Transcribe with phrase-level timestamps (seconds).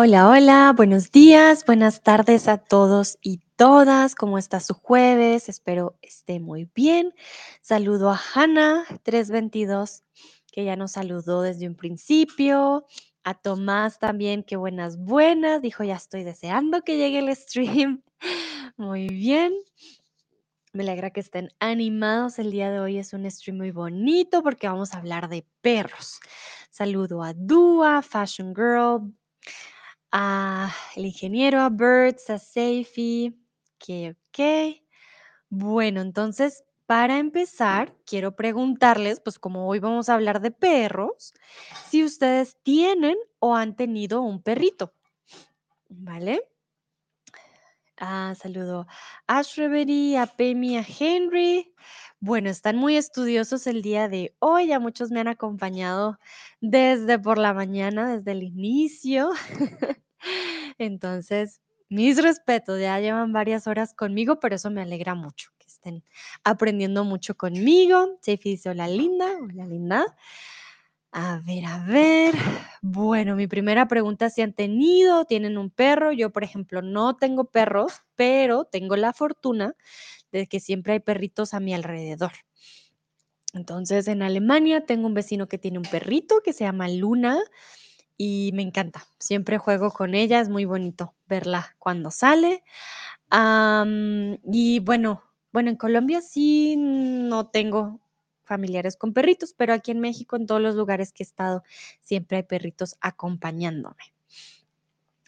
[0.00, 4.14] Hola, hola, buenos días, buenas tardes a todos y todas.
[4.14, 5.48] ¿Cómo está su jueves?
[5.48, 7.12] Espero esté muy bien.
[7.62, 10.04] Saludo a Hannah 322,
[10.52, 12.86] que ya nos saludó desde un principio.
[13.24, 15.62] A Tomás también, qué buenas, buenas.
[15.62, 18.04] Dijo, ya estoy deseando que llegue el stream.
[18.76, 19.52] Muy bien.
[20.72, 22.38] Me alegra que estén animados.
[22.38, 26.20] El día de hoy es un stream muy bonito porque vamos a hablar de perros.
[26.70, 29.12] Saludo a Dua, Fashion Girl,
[30.12, 33.34] a el ingeniero, a Birds, a Safety.
[33.76, 34.82] Ok, ok.
[35.50, 41.34] Bueno, entonces, para empezar, quiero preguntarles, pues como hoy vamos a hablar de perros,
[41.88, 44.94] si ustedes tienen o han tenido un perrito.
[45.88, 46.42] ¿Vale?
[48.00, 48.86] Ah, saludo
[49.26, 51.74] a Shrevery, a Pemi, a Henry.
[52.20, 54.68] Bueno, están muy estudiosos el día de hoy.
[54.68, 56.18] Ya muchos me han acompañado
[56.60, 59.30] desde por la mañana, desde el inicio.
[60.78, 66.02] Entonces, mis respetos, ya llevan varias horas conmigo, pero eso me alegra mucho, que estén
[66.42, 68.18] aprendiendo mucho conmigo.
[68.20, 70.16] Seifi dice, hola linda, hola linda.
[71.12, 72.34] A ver, a ver.
[72.82, 76.12] Bueno, mi primera pregunta, si han tenido, tienen un perro.
[76.12, 79.74] Yo, por ejemplo, no tengo perros, pero tengo la fortuna
[80.32, 82.32] de que siempre hay perritos a mi alrededor.
[83.54, 87.38] Entonces, en Alemania tengo un vecino que tiene un perrito que se llama Luna
[88.16, 89.06] y me encanta.
[89.18, 92.62] Siempre juego con ella, es muy bonito verla cuando sale.
[93.32, 98.00] Y bueno, bueno, en Colombia sí no tengo
[98.44, 101.62] familiares con perritos, pero aquí en México, en todos los lugares que he estado,
[102.02, 104.14] siempre hay perritos acompañándome.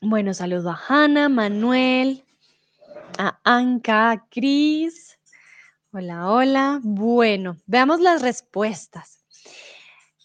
[0.02, 2.24] Bueno, saludo a Hanna, Manuel,
[3.18, 5.18] a Anka, a Cris.
[5.92, 6.80] Hola, hola.
[6.82, 9.24] Bueno, veamos las respuestas.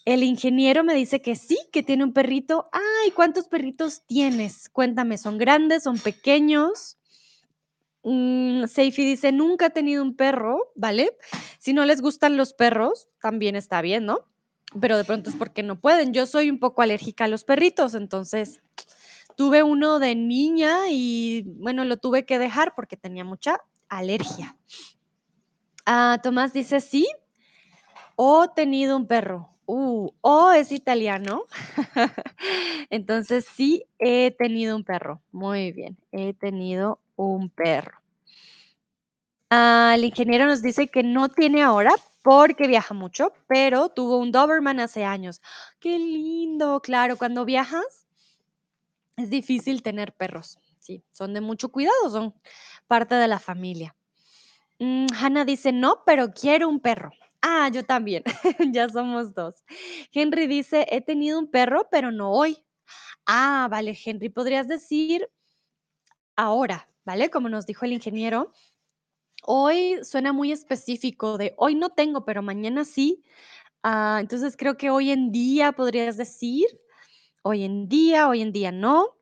[0.04, 2.68] El ingeniero me dice que sí, que tiene un perrito.
[2.72, 4.68] Ay, ¿cuántos perritos tienes?
[4.68, 6.96] Cuéntame, ¿son grandes, son pequeños?
[8.04, 11.16] Mm, Seifi dice, nunca he tenido un perro, ¿vale?
[11.58, 14.20] Si no les gustan los perros, también está bien, ¿no?
[14.80, 16.12] Pero de pronto es porque no pueden.
[16.12, 18.60] Yo soy un poco alérgica a los perritos, entonces
[19.36, 24.56] tuve uno de niña y bueno, lo tuve que dejar porque tenía mucha alergia.
[25.84, 27.06] Ah, Tomás dice, sí,
[28.16, 29.50] o tenido un perro.
[29.66, 31.44] Uh, o es italiano.
[32.90, 35.20] Entonces sí, he tenido un perro.
[35.32, 37.98] Muy bien, he tenido un perro.
[39.50, 44.32] Ah, el ingeniero nos dice que no tiene ahora porque viaja mucho, pero tuvo un
[44.32, 45.40] Doberman hace años.
[45.78, 48.05] Qué lindo, claro, cuando viajas
[49.16, 50.58] es difícil tener perros.
[50.78, 52.34] Sí, son de mucho cuidado, son
[52.86, 53.96] parte de la familia.
[54.78, 57.10] Mm, Hannah dice no, pero quiero un perro.
[57.42, 58.22] Ah, yo también,
[58.72, 59.64] ya somos dos.
[60.12, 62.58] Henry dice, he tenido un perro, pero no hoy.
[63.26, 65.28] Ah, vale, Henry, podrías decir
[66.36, 67.30] ahora, ¿vale?
[67.30, 68.52] Como nos dijo el ingeniero,
[69.44, 73.24] hoy suena muy específico de hoy no tengo, pero mañana sí.
[73.82, 76.66] Ah, entonces creo que hoy en día podrías decir,
[77.46, 79.14] hoy en día, hoy en día no.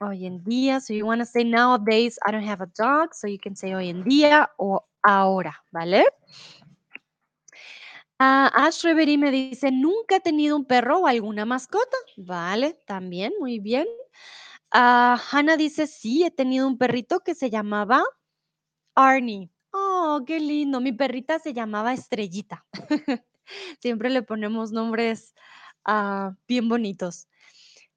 [0.00, 3.28] Hoy en día, so you want to say nowadays I don't have a dog, so
[3.28, 6.04] you can say hoy en día o ahora, ¿vale?
[8.18, 11.96] Ah, Ash Reverie me dice, nunca he tenido un perro o alguna mascota.
[12.16, 13.86] Vale, también, muy bien.
[14.72, 18.02] Ah, Hannah dice, sí, he tenido un perrito que se llamaba
[18.96, 19.50] Arnie.
[19.72, 20.80] Oh, qué lindo.
[20.80, 22.66] Mi perrita se llamaba Estrellita.
[23.80, 25.34] Siempre le ponemos nombres
[25.84, 27.28] ah, bien bonitos.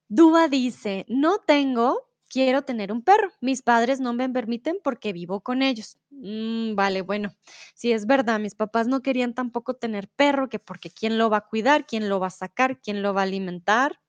[0.09, 3.29] Duba dice, no tengo, quiero tener un perro.
[3.41, 5.97] Mis padres no me permiten porque vivo con ellos.
[6.11, 7.35] Mm, vale, bueno,
[7.75, 11.37] sí es verdad, mis papás no querían tampoco tener perro, que porque quién lo va
[11.37, 13.99] a cuidar, quién lo va a sacar, quién lo va a alimentar.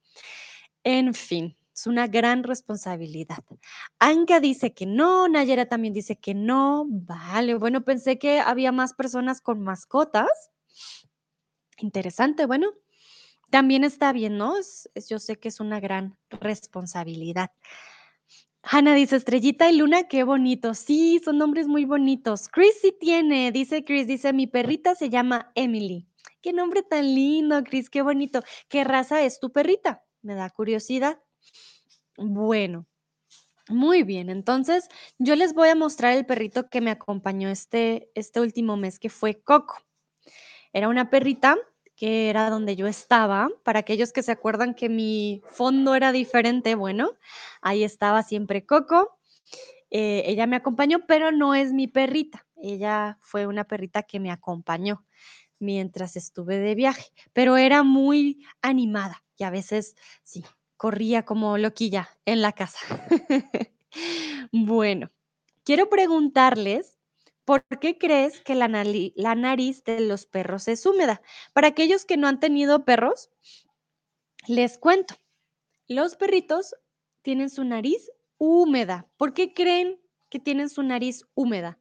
[0.85, 3.45] En fin, es una gran responsabilidad.
[3.99, 6.87] Anka dice que no, Nayera también dice que no.
[6.89, 10.51] Vale, bueno, pensé que había más personas con mascotas.
[11.79, 12.73] Interesante, bueno,
[13.51, 14.59] también está bien, ¿no?
[14.59, 17.51] Es, yo sé que es una gran responsabilidad.
[18.63, 20.75] Hanna dice, Estrellita y Luna, qué bonito.
[20.75, 22.49] Sí, son nombres muy bonitos.
[22.49, 26.07] Chris sí tiene, dice Chris, dice, mi perrita se llama Emily.
[26.43, 28.43] Qué nombre tan lindo, Chris, qué bonito.
[28.69, 30.05] ¿Qué raza es tu perrita?
[30.23, 31.19] Me da curiosidad.
[32.17, 32.87] Bueno,
[33.69, 34.29] muy bien.
[34.29, 38.99] Entonces, yo les voy a mostrar el perrito que me acompañó este, este último mes,
[38.99, 39.79] que fue Coco.
[40.73, 41.57] Era una perrita
[41.99, 43.51] que era donde yo estaba.
[43.65, 47.11] Para aquellos que se acuerdan que mi fondo era diferente, bueno,
[47.61, 49.19] ahí estaba siempre Coco.
[49.91, 52.47] Eh, ella me acompañó, pero no es mi perrita.
[52.57, 55.05] Ella fue una perrita que me acompañó
[55.59, 60.45] mientras estuve de viaje, pero era muy animada y a veces, sí,
[60.77, 62.79] corría como loquilla en la casa.
[64.53, 65.11] Bueno,
[65.65, 66.98] quiero preguntarles,
[67.49, 71.23] ¿por qué crees que la nariz de los perros es húmeda?
[71.55, 73.31] Para aquellos que no han tenido perros,
[74.47, 75.15] les cuento.
[75.87, 76.75] Los perritos
[77.23, 79.09] tienen su nariz húmeda.
[79.17, 79.99] ¿Por qué creen
[80.29, 81.79] que tienen su nariz húmeda?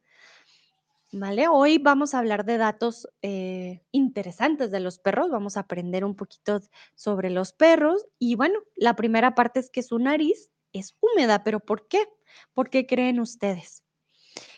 [1.12, 1.48] ¿Vale?
[1.48, 5.28] Hoy vamos a hablar de datos eh, interesantes de los perros.
[5.28, 6.62] Vamos a aprender un poquito
[6.94, 8.06] sobre los perros.
[8.18, 11.44] Y bueno, la primera parte es que su nariz es húmeda.
[11.44, 12.08] ¿Pero por qué?
[12.54, 13.84] ¿Por qué creen ustedes?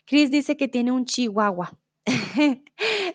[0.06, 1.78] Chris dice que tiene un chihuahua.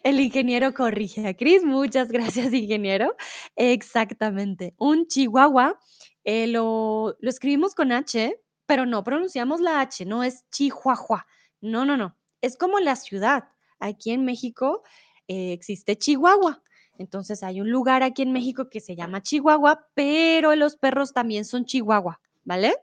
[0.03, 1.63] El ingeniero corrige a Chris.
[1.63, 3.15] Muchas gracias, ingeniero.
[3.55, 4.73] Exactamente.
[4.77, 5.79] Un chihuahua
[6.23, 11.25] eh, lo, lo escribimos con H, pero no pronunciamos la H, no es chihuahua.
[11.61, 12.15] No, no, no.
[12.41, 13.45] Es como la ciudad.
[13.79, 14.83] Aquí en México
[15.27, 16.61] eh, existe Chihuahua.
[16.97, 21.43] Entonces hay un lugar aquí en México que se llama Chihuahua, pero los perros también
[21.43, 22.75] son Chihuahua, ¿vale?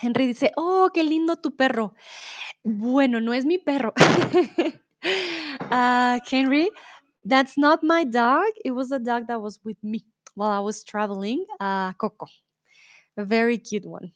[0.00, 1.94] Henry dice, oh, qué lindo tu perro.
[2.62, 3.92] Bueno, no es mi perro.
[5.70, 6.70] uh, Henry,
[7.24, 8.46] that's not my dog.
[8.64, 10.04] It was a dog that was with me
[10.34, 11.44] while I was traveling.
[11.58, 12.26] Uh, Coco.
[13.16, 14.12] A very cute one.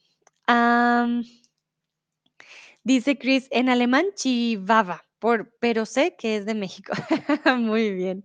[2.85, 6.93] Dice Chris, en alemán Chihuahua, por, pero sé que es de México.
[7.59, 8.25] Muy bien.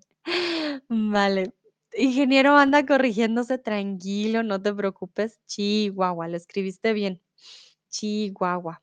[0.90, 1.54] Vale.
[1.98, 5.40] Ingeniero anda corrigiéndose, tranquilo, no te preocupes.
[5.48, 7.22] Chihuahua, lo escribiste bien.
[7.90, 8.82] Chihuahua.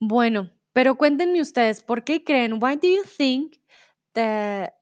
[0.00, 2.54] Bueno, pero cuéntenme ustedes, ¿por qué creen?
[2.62, 3.60] Why do you think
[4.14, 4.72] the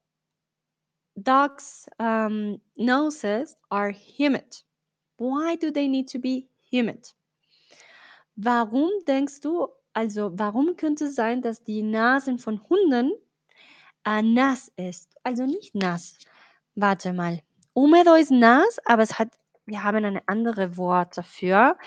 [1.16, 4.56] dogs' um, noses are humid?
[5.18, 7.12] Why do they need to be humid?
[8.36, 13.12] Warum denkst du, also warum könnte es sein, dass die Nasen von Hunden
[14.06, 15.14] äh, nass ist?
[15.24, 16.16] Also nicht nass.
[16.74, 17.42] Warte mal.
[17.74, 19.28] Húmedo ist nass, aber es hat,
[19.70, 21.78] wir haben ein anderes Wort dafür.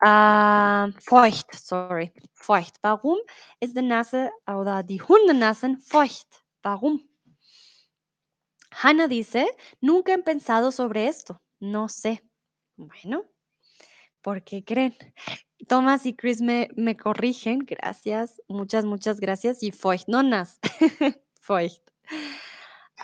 [0.00, 2.12] Äh, feucht, sorry.
[2.34, 2.76] Feucht.
[2.82, 3.16] Warum
[3.60, 6.28] ist die Nase oder die Hundenasen feucht?
[6.62, 7.02] Warum?
[8.72, 9.46] Hannah dice,
[9.80, 11.40] nunca he pensado sobre esto.
[11.58, 12.22] No sé.
[12.76, 13.24] Bueno,
[14.22, 14.94] ¿por qué creen?
[15.66, 17.60] Thomas y Chris me, me corrigen.
[17.60, 18.40] Gracias.
[18.48, 19.62] Muchas, muchas gracias.
[19.62, 20.58] Y feucht, no nas.
[21.40, 21.82] feucht.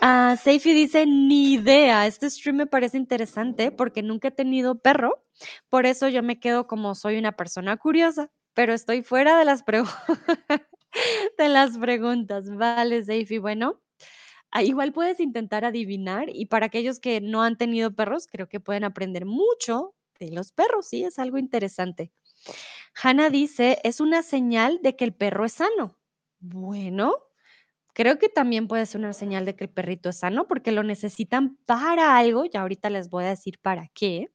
[0.00, 2.06] Ah, Seifi dice, ni idea.
[2.06, 5.24] Este stream me parece interesante porque nunca he tenido perro.
[5.68, 9.64] Por eso yo me quedo como soy una persona curiosa, pero estoy fuera de las,
[11.38, 12.54] de las preguntas.
[12.54, 13.38] Vale, Seifi.
[13.38, 13.80] Bueno,
[14.50, 18.60] ah, igual puedes intentar adivinar y para aquellos que no han tenido perros, creo que
[18.60, 20.88] pueden aprender mucho de los perros.
[20.88, 22.12] Sí, es algo interesante.
[23.02, 25.96] Hannah dice, es una señal de que el perro es sano.
[26.38, 27.14] Bueno,
[27.96, 30.82] creo que también puede ser una señal de que el perrito es sano porque lo
[30.82, 32.44] necesitan para algo.
[32.44, 34.30] Ya ahorita les voy a decir para qué.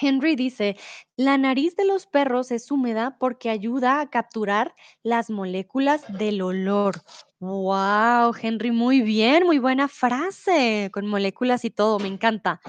[0.00, 0.76] Henry dice,
[1.16, 7.02] la nariz de los perros es húmeda porque ayuda a capturar las moléculas del olor.
[7.40, 12.62] Wow, Henry, muy bien, muy buena frase, con moléculas y todo, me encanta.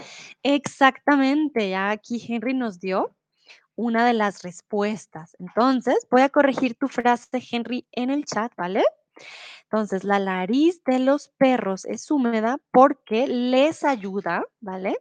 [0.43, 3.15] Exactamente, ya aquí Henry nos dio
[3.75, 5.37] una de las respuestas.
[5.39, 8.83] Entonces, voy a corregir tu frase, Henry, en el chat, ¿vale?
[9.63, 14.97] Entonces, la nariz de los perros es húmeda porque les ayuda, ¿vale?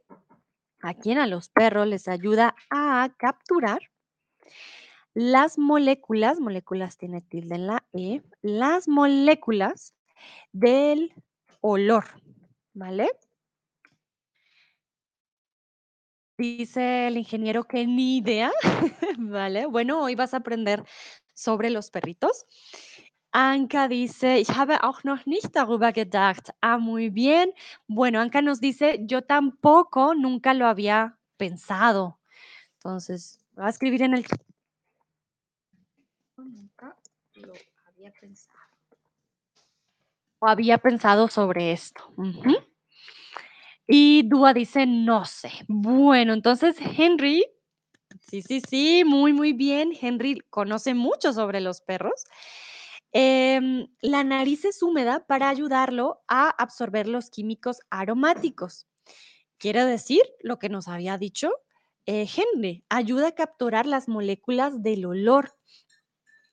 [0.80, 3.80] A quien a los perros les ayuda a capturar
[5.14, 9.94] las moléculas, moléculas tiene tilde en la E, las moléculas
[10.52, 11.12] del
[11.60, 12.04] olor,
[12.74, 13.10] ¿vale?
[16.38, 18.52] Dice el ingeniero que ni idea,
[19.18, 19.66] ¿vale?
[19.66, 20.84] Bueno, hoy vas a aprender
[21.34, 22.46] sobre los perritos.
[23.32, 26.52] Anka dice, ich habe auch noch nicht darüber gedacht.
[26.60, 27.52] Ah, muy bien.
[27.86, 32.18] Bueno, Anka nos dice, yo tampoco nunca lo había pensado.
[32.74, 34.26] Entonces, va a escribir en el
[36.36, 36.96] Nunca
[37.34, 37.52] lo
[37.86, 38.58] había pensado.
[40.40, 42.12] O había pensado sobre esto.
[43.86, 45.50] Y Dúa dice, no sé.
[45.68, 47.44] Bueno, entonces Henry,
[48.28, 49.92] sí, sí, sí, muy, muy bien.
[50.00, 52.24] Henry conoce mucho sobre los perros.
[53.12, 58.86] Em, la nariz es húmeda para ayudarlo a absorber los químicos aromáticos.
[59.58, 61.52] Quiere decir lo que nos había dicho
[62.06, 65.54] eh, Henry, ayuda a capturar las moléculas del olor.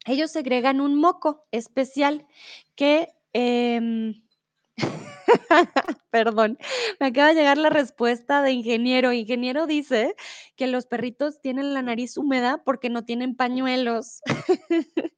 [0.05, 2.27] Ellos segregan un moco especial
[2.75, 3.09] que...
[3.33, 4.21] em,
[6.11, 6.57] Perdón,
[6.99, 9.11] me acaba de llegar la respuesta de ingeniero.
[9.13, 10.15] Ingeniero dice
[10.55, 14.21] que los perritos tienen la nariz húmeda porque no tienen pañuelos.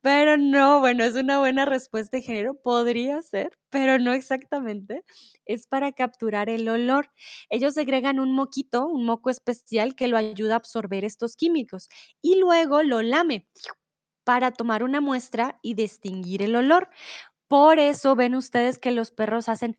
[0.00, 5.04] Pero no, bueno, es una buena respuesta, ingeniero, podría ser, pero no exactamente.
[5.44, 7.10] Es para capturar el olor.
[7.50, 11.88] Ellos segregan un moquito, un moco especial que lo ayuda a absorber estos químicos
[12.22, 13.46] y luego lo lame
[14.24, 16.90] para tomar una muestra y distinguir el olor.
[17.48, 19.76] Por eso ven ustedes que los perros hacen,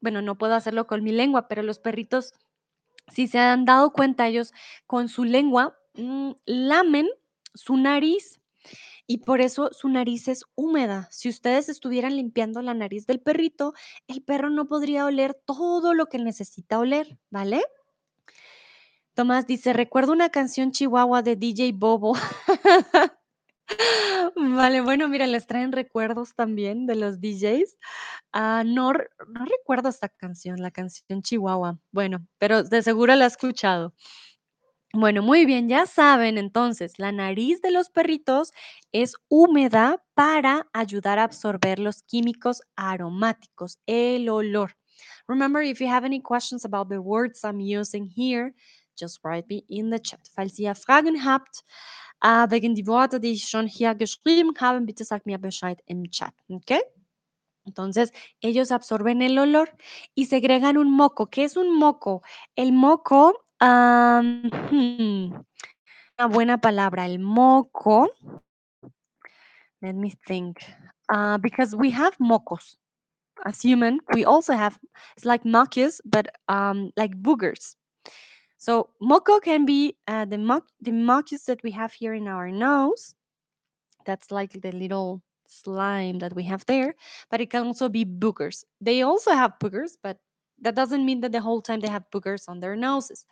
[0.00, 2.32] bueno, no puedo hacerlo con mi lengua, pero los perritos,
[3.12, 4.52] si se han dado cuenta, ellos
[4.86, 7.08] con su lengua mm, lamen
[7.54, 8.40] su nariz
[9.06, 11.08] y por eso su nariz es húmeda.
[11.10, 13.74] Si ustedes estuvieran limpiando la nariz del perrito,
[14.06, 17.62] el perro no podría oler todo lo que necesita oler, ¿vale?
[19.14, 22.14] Tomás dice, recuerdo una canción chihuahua de DJ Bobo.
[24.36, 27.76] Vale, bueno, mira, les traen recuerdos también de los DJs.
[28.32, 31.78] Ah, no, no recuerdo esta canción, la canción Chihuahua.
[31.92, 33.94] Bueno, pero de seguro la he escuchado.
[34.94, 38.52] Bueno, muy bien, ya saben entonces, la nariz de los perritos
[38.90, 44.72] es húmeda para ayudar a absorber los químicos aromáticos, el olor.
[45.28, 48.54] Remember, if you have any questions about the words I'm using here,
[48.98, 50.26] just write me in the chat.
[50.34, 51.64] Falls ihr Fragen habt,
[52.24, 56.10] uh, wegen die Worte, die ich schon hier geschrieben habe, bitte sagt mir Bescheid im
[56.10, 56.80] Chat, ¿ok?
[57.66, 59.68] Entonces, ellos absorben el olor
[60.14, 61.26] y segregan un moco.
[61.26, 62.22] ¿Qué es un moco?
[62.56, 65.34] El moco Um, hmm,
[66.18, 68.08] una buena palabra, el moco.
[69.82, 70.64] Let me think.
[71.08, 72.76] Uh, because we have mocos.
[73.44, 74.78] As human, we also have,
[75.16, 77.76] it's like mucus, but um, like boogers.
[78.58, 82.50] So moco can be uh, the, muc the mucus that we have here in our
[82.50, 83.14] nose.
[84.04, 86.94] That's like the little slime that we have there,
[87.30, 88.64] but it can also be boogers.
[88.80, 90.18] They also have boogers, but
[90.62, 93.24] that doesn't mean that the whole time they have boogers on their noses.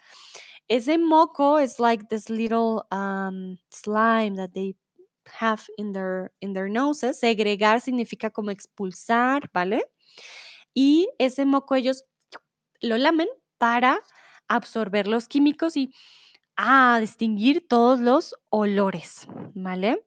[0.69, 4.75] Ese moco is like this little um, slime that they
[5.33, 7.21] have in their, in their noses.
[7.21, 9.83] Segregar significa como expulsar, ¿vale?
[10.75, 12.05] Y ese moco ellos
[12.81, 13.29] lo lamen
[13.59, 14.01] para
[14.49, 15.93] absorber los químicos y
[16.57, 20.05] a ah, distinguir todos los olores, ¿vale?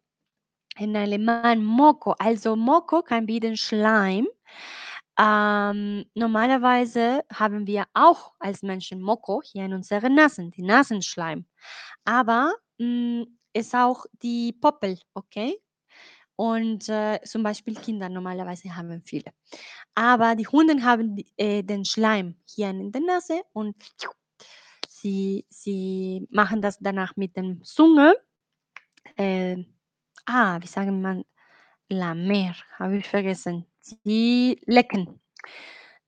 [0.77, 4.27] En alemán, moco, also moco kann be den Schleim
[5.19, 11.45] ähm, normalerweise haben wir auch als Menschen Moko hier in unseren Nasen, die Nasenschleim.
[12.05, 15.59] Aber mh, hm, ist auch die Poppel, okay?
[16.38, 19.33] Und äh, zum Beispiel Kinder normalerweise haben viele.
[19.93, 23.75] Aber die Hunde haben die, äh, den Schleim hier in der Nase und
[24.88, 28.15] sie, sie machen das danach mit dem Zunge.
[29.17, 29.65] Äh,
[30.25, 31.25] ah, wie sagen man?
[31.89, 33.68] Lamer, habe ich vergessen.
[33.81, 35.19] Sie lecken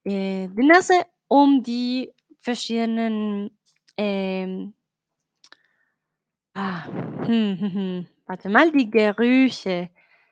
[0.03, 2.11] äh, die Nase, um die
[2.41, 3.51] verschiedenen,
[3.97, 4.73] ähm,
[6.55, 6.85] ah,
[7.25, 9.89] hm, hm, hm, warte mal, die Gerüche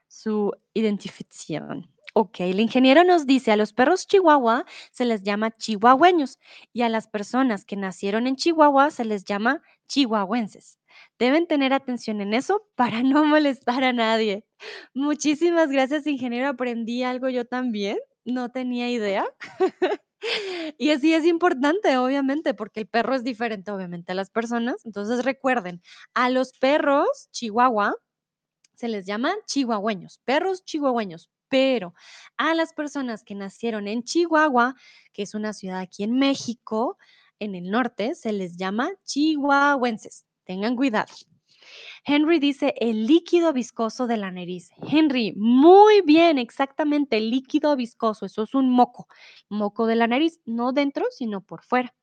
[0.08, 1.88] zu identifizieren.
[2.14, 6.40] Ok, el ingeniero nos dice, a los perros chihuahua se les llama chihuahueños
[6.74, 10.79] y a las personas que nacieron en Chihuahua se les llama chihuahuenses.
[11.20, 14.46] Deben tener atención en eso para no molestar a nadie.
[14.94, 16.48] Muchísimas gracias, ingeniero.
[16.48, 17.98] Aprendí algo yo también.
[18.26, 19.26] No tenía idea.
[20.78, 24.86] Y así es importante, obviamente, porque el perro es diferente, obviamente, a las personas.
[24.86, 25.82] Entonces recuerden,
[26.14, 27.96] a los perros chihuahua
[28.76, 31.94] se les llama chihuahueños, perros chihuahueños, pero
[32.38, 34.76] a las personas que nacieron en Chihuahua,
[35.14, 36.98] que es una ciudad aquí en México,
[37.40, 40.29] en el norte, se les llama chihuahuenses.
[40.50, 41.14] Tengan cuidado.
[42.04, 44.72] Henry dice el líquido viscoso de la nariz.
[44.82, 49.08] Henry, muy bien, exactamente, el líquido viscoso, eso es un moco,
[49.48, 51.94] moco de la nariz, no dentro, sino por fuera.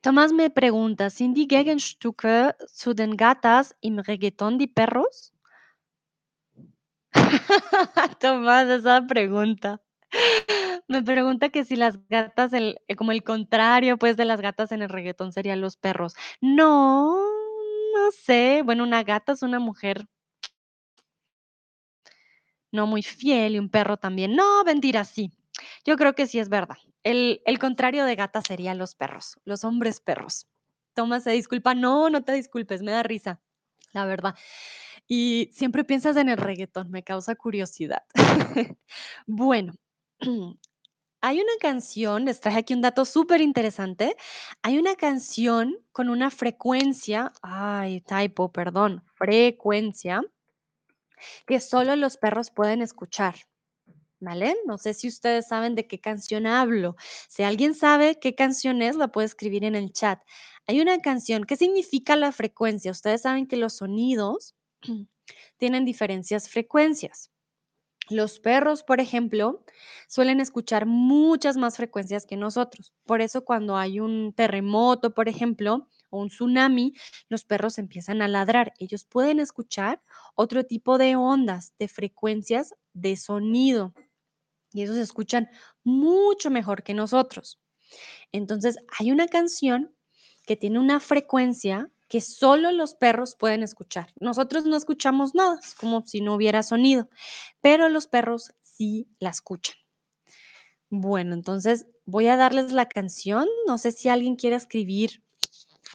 [0.00, 5.32] Tomás me pregunta, ¿sind die Gegenstücke zu den Gatas im Reggaeton die Perros?
[8.18, 9.80] Tomás, esa pregunta.
[10.88, 14.70] Me pregunta que si las gatas, el, eh, como el contrario, pues, de las gatas
[14.72, 16.14] en el reggaetón serían los perros.
[16.40, 17.16] No,
[17.94, 18.62] no sé.
[18.64, 20.06] Bueno, una gata es una mujer
[22.72, 24.34] no muy fiel y un perro también.
[24.36, 25.32] No, mentira, sí.
[25.84, 26.76] Yo creo que sí es verdad.
[27.02, 30.46] El, el contrario de gata serían los perros, los hombres perros.
[30.94, 31.74] Tomás se disculpa.
[31.74, 33.40] No, no te disculpes, me da risa,
[33.92, 34.34] la verdad.
[35.08, 38.02] Y siempre piensas en el reggaetón, me causa curiosidad.
[39.26, 39.74] bueno,
[41.20, 44.16] hay una canción, les traje aquí un dato súper interesante.
[44.62, 50.22] Hay una canción con una frecuencia, ay, typo, perdón, frecuencia,
[51.46, 53.34] que solo los perros pueden escuchar.
[54.18, 54.56] ¿Vale?
[54.66, 56.96] No sé si ustedes saben de qué canción hablo.
[57.28, 60.20] Si alguien sabe qué canción es, la puede escribir en el chat.
[60.66, 62.90] Hay una canción, ¿qué significa la frecuencia?
[62.90, 64.54] Ustedes saben que los sonidos
[65.58, 67.30] tienen diferentes frecuencias.
[68.08, 69.64] Los perros, por ejemplo,
[70.08, 72.92] suelen escuchar muchas más frecuencias que nosotros.
[73.04, 76.94] Por eso cuando hay un terremoto, por ejemplo, o un tsunami,
[77.28, 78.72] los perros empiezan a ladrar.
[78.78, 80.00] Ellos pueden escuchar
[80.36, 83.92] otro tipo de ondas, de frecuencias de sonido.
[84.72, 85.48] Y ellos escuchan
[85.82, 87.60] mucho mejor que nosotros.
[88.30, 89.94] Entonces, hay una canción
[90.46, 94.12] que tiene una frecuencia que solo los perros pueden escuchar.
[94.20, 97.08] Nosotros no escuchamos nada, es como si no hubiera sonido,
[97.60, 99.76] pero los perros sí la escuchan.
[100.88, 103.48] Bueno, entonces voy a darles la canción.
[103.66, 105.22] No sé si alguien quiere escribir,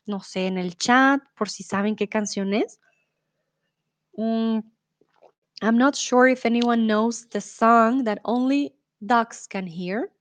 [0.06, 2.80] no sé, en el chat, por si saben qué canción es.
[4.18, 4.60] Mm,
[5.62, 10.12] I'm not sure if anyone knows the song that only dogs can hear.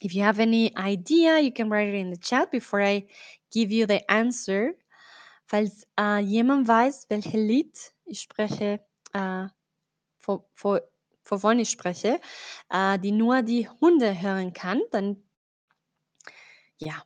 [0.00, 3.06] If you have any idea, you can write it in the chat before I
[3.50, 4.76] give you the answer.
[5.46, 8.80] Falls äh, jemand weiß, welches Lied ich spreche,
[9.12, 9.46] äh,
[10.20, 10.80] vor, vor,
[11.24, 12.20] wovon ich spreche,
[12.70, 15.22] äh, die nur die Hunde hören kann, dann
[16.78, 17.02] ja,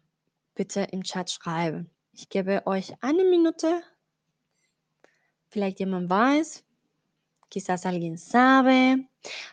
[0.54, 1.90] bitte im Chat schreiben.
[2.12, 3.82] Ich gebe euch eine Minute.
[5.48, 6.64] Vielleicht jemand weiß.
[7.50, 9.06] Quizás alguien sabe.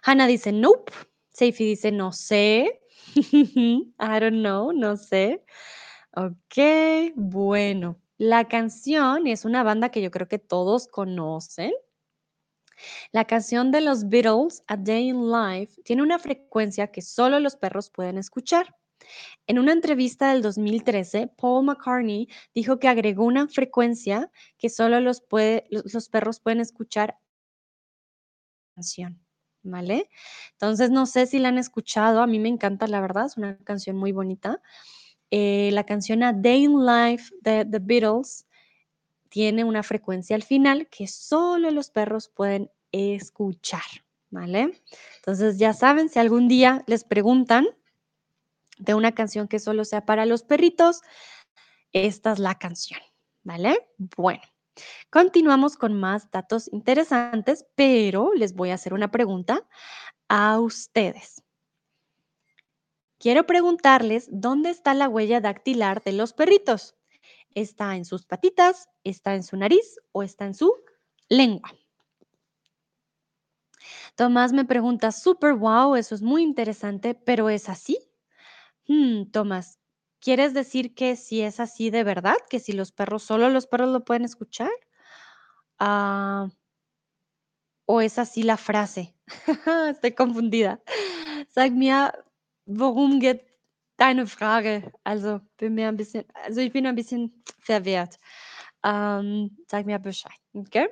[0.04, 0.92] Hannah dice nope.
[1.30, 2.70] Seifi dice no sé.
[3.16, 5.42] I don't know, no sé.
[6.12, 7.96] Ok, bueno.
[8.18, 11.74] La canción es una banda que yo creo que todos conocen.
[13.12, 17.56] La canción de los Beatles, A Day in Life, tiene una frecuencia que solo los
[17.58, 18.76] perros pueden escuchar.
[19.48, 25.24] En una entrevista del 2013, Paul McCartney dijo que agregó una frecuencia que solo los,
[25.70, 27.20] los perros pueden escuchar.
[28.76, 29.22] Canción,
[29.64, 30.10] ¿vale?
[30.54, 33.58] Entonces no sé si la han escuchado, a mí me encanta, la verdad, es una
[33.58, 34.62] canción muy bonita.
[35.38, 38.48] Eh, la canción A Day in Life de The Beatles
[39.28, 43.84] tiene una frecuencia al final que solo los perros pueden escuchar,
[44.30, 44.82] ¿vale?
[45.18, 47.68] Entonces ya saben, si algún día les preguntan
[48.78, 51.02] de una canción que solo sea para los perritos,
[51.92, 53.02] esta es la canción,
[53.44, 53.90] ¿vale?
[53.98, 54.44] Bueno,
[55.10, 59.68] continuamos con más datos interesantes, pero les voy a hacer una pregunta
[60.30, 61.45] a ustedes.
[63.26, 66.94] Quiero preguntarles dónde está la huella dactilar de los perritos.
[67.56, 70.72] ¿Está en sus patitas, está en su nariz o está en su
[71.28, 71.74] lengua?
[74.16, 77.98] Tomás me pregunta, super wow, eso es muy interesante, pero ¿es así?
[78.88, 79.80] Hmm, Tomás,
[80.20, 82.38] ¿quieres decir que si es así de verdad?
[82.48, 84.70] ¿Que si los perros, solo los perros lo pueden escuchar?
[85.80, 86.48] Ah,
[87.88, 89.16] ¿O es así la frase?
[89.90, 90.80] Estoy confundida.
[91.50, 92.12] Sag mir,
[92.66, 93.46] worum geht
[93.98, 94.92] deine Frage?
[95.04, 97.44] Also, bin mir ein bisschen, also ich bin ein bisschen.
[98.84, 100.90] Ähm, sag mir Bescheid, ¿ok?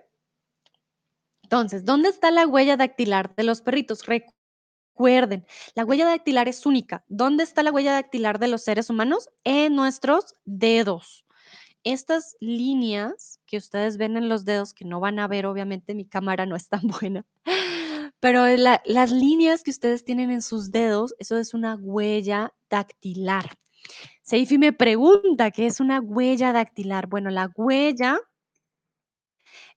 [1.43, 4.07] Entonces, ¿dónde está la huella dactilar de los perritos?
[4.07, 7.03] Recuerden, la huella dactilar es única.
[7.07, 9.29] ¿Dónde está la huella dactilar de los seres humanos?
[9.43, 11.25] En nuestros dedos.
[11.83, 16.05] Estas líneas que ustedes ven en los dedos, que no van a ver, obviamente mi
[16.05, 17.25] cámara no es tan buena,
[18.23, 18.45] pero
[18.85, 23.57] las líneas que ustedes tienen en sus dedos, eso es una huella dactilar.
[24.21, 27.07] Seifi me pregunta qué es una huella dactilar.
[27.07, 28.21] Bueno, la huella,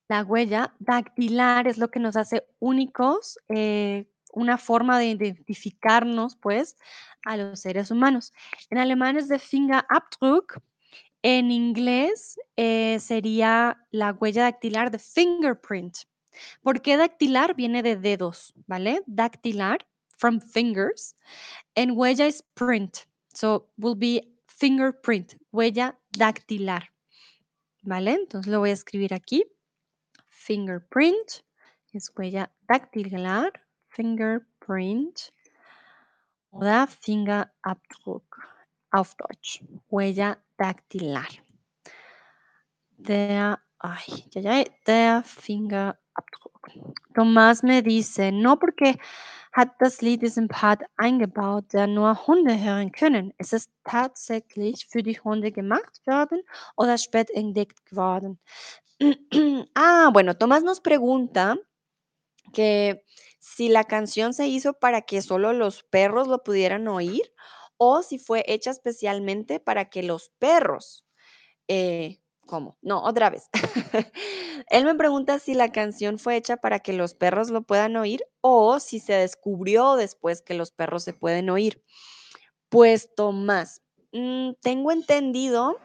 [0.06, 6.76] la huella dactilar es lo que nos hace únicos, eh, una forma de identificarnos, pues,
[7.24, 8.32] a los seres humanos.
[8.70, 10.61] En alemán es de Fingerabdruck.
[11.20, 15.96] En inglés eh, sería la huella dactilar de fingerprint.
[16.62, 17.55] ¿Por qué dactilar?
[17.55, 19.03] Viene de dedos, ¿vale?
[19.07, 21.14] Dactilar, from fingers,
[21.75, 23.07] and huella es print.
[23.35, 26.90] So, will be fingerprint, huella dactilar,
[27.83, 28.14] ¿vale?
[28.14, 29.44] Entonces lo voy a escribir aquí.
[30.29, 31.42] Fingerprint
[31.92, 33.53] es huella dactilar,
[33.88, 35.33] fingerprint
[36.51, 38.38] oder Fingerabdruck
[38.92, 41.29] auf Deutsch, huella dactilar.
[42.99, 45.99] Der, ay, ya, ya, der Finger
[47.14, 48.98] Tomás me dice, no porque
[49.52, 53.33] hat das Lied diesen Part eingebaut, der nur Hunde hören können.
[53.38, 56.42] Es ist tatsächlich für die Hunde gemacht worden
[56.76, 58.38] oder spät entdeckt geworden.
[59.74, 61.57] ah, bueno, Tomás nos pregunta
[62.52, 63.02] que
[63.38, 67.22] si la canción se hizo para que solo los perros lo pudieran oír
[67.79, 71.07] o si fue hecha especialmente para que los perros
[71.68, 72.78] eh, ¿Cómo?
[72.80, 73.48] No, otra vez.
[74.70, 78.24] Él me pregunta si la canción fue hecha para que los perros lo puedan oír
[78.40, 81.82] o si se descubrió después que los perros se pueden oír.
[82.68, 83.82] Pues Tomás,
[84.12, 85.78] mm, tengo entendido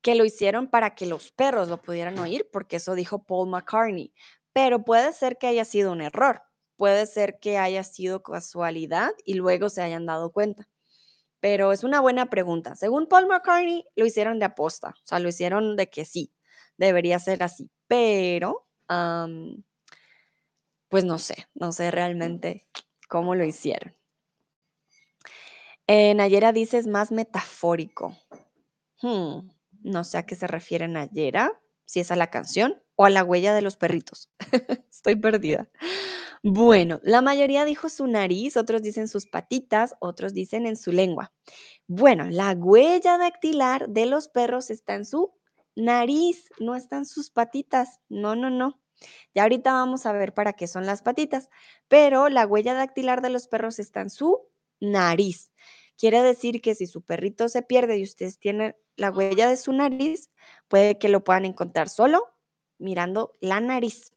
[0.00, 4.12] que lo hicieron para que los perros lo pudieran oír, porque eso dijo Paul McCartney.
[4.52, 6.42] Pero puede ser que haya sido un error,
[6.76, 10.68] puede ser que haya sido casualidad y luego se hayan dado cuenta.
[11.40, 12.76] Pero es una buena pregunta.
[12.76, 16.32] Según Paul McCartney, lo hicieron de aposta, o sea, lo hicieron de que sí,
[16.76, 17.70] debería ser así.
[17.86, 18.66] Pero,
[20.88, 22.66] pues no sé, no sé realmente
[23.08, 23.94] cómo lo hicieron.
[25.86, 28.16] Eh, Nayera dice es más metafórico.
[29.02, 29.50] Hmm,
[29.82, 33.24] no sé a qué se refiere Nayera, si es a la canción o a la
[33.24, 34.30] huella de los perritos.
[34.90, 35.68] Estoy perdida.
[36.42, 41.32] Bueno, la mayoría dijo su nariz, otros dicen sus patitas, otros dicen en su lengua.
[41.86, 45.34] Bueno, la huella dactilar de los perros está en su
[45.76, 48.00] nariz, no están sus patitas.
[48.08, 48.80] No, no, no.
[49.34, 51.50] Ya ahorita vamos a ver para qué son las patitas,
[51.88, 54.40] pero la huella dactilar de los perros está en su
[54.80, 55.52] nariz.
[55.98, 59.72] Quiere decir que si su perrito se pierde y ustedes tienen la huella de su
[59.74, 60.30] nariz,
[60.68, 62.34] puede que lo puedan encontrar solo
[62.78, 64.14] mirando la nariz.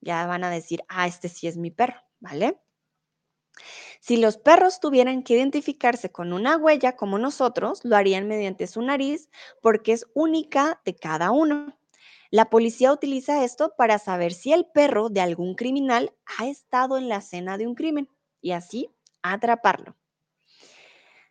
[0.00, 2.60] Ya van a decir, ah, este sí es mi perro, ¿vale?
[4.00, 8.82] Si los perros tuvieran que identificarse con una huella como nosotros, lo harían mediante su
[8.82, 9.30] nariz
[9.62, 11.78] porque es única de cada uno.
[12.30, 17.08] La policía utiliza esto para saber si el perro de algún criminal ha estado en
[17.08, 18.90] la escena de un crimen y así
[19.22, 19.96] atraparlo.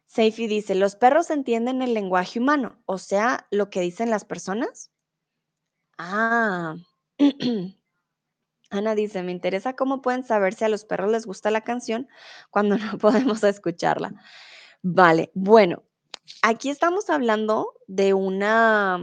[0.06, 2.82] Seifi dice, ¿los perros entienden el lenguaje humano?
[2.86, 4.92] O sea, lo que dicen las personas.
[5.98, 6.76] Ah.
[8.76, 12.08] Ana dice, me interesa cómo pueden saber si a los perros les gusta la canción
[12.52, 14.14] cuando no podemos escucharla.
[14.82, 15.84] Vale, bueno,
[16.42, 19.00] aquí estamos hablando de una,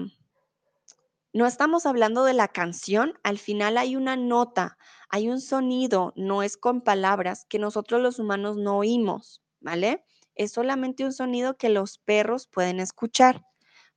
[1.33, 6.43] no estamos hablando de la canción, al final hay una nota, hay un sonido, no
[6.43, 10.05] es con palabras que nosotros los humanos no oímos, ¿vale?
[10.35, 13.45] Es solamente un sonido que los perros pueden escuchar,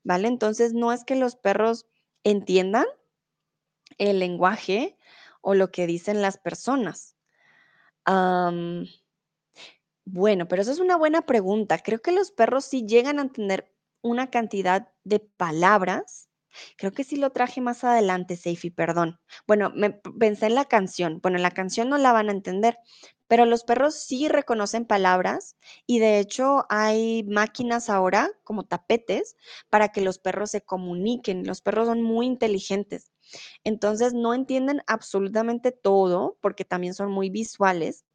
[0.03, 0.27] ¿vale?
[0.27, 1.85] Entonces no es que los perros
[2.23, 2.85] entiendan
[3.97, 4.97] el lenguaje
[5.45, 7.15] o lo que dicen las personas.
[10.05, 11.77] bueno, pero eso es una buena pregunta.
[11.77, 16.29] Creo que los perros sí llegan a entender una cantidad de palabras.
[16.77, 19.19] Creo que sí lo traje más adelante, Seifi, perdón.
[19.45, 21.19] Bueno, me pensé en la canción.
[21.21, 22.79] Bueno, la canción no la van a entender,
[23.27, 29.35] pero los perros sí reconocen palabras y de hecho hay máquinas ahora como tapetes
[29.69, 31.45] para que los perros se comuniquen.
[31.45, 33.11] Los perros son muy inteligentes.
[33.63, 38.05] Entonces no entienden absolutamente todo porque también son muy visuales,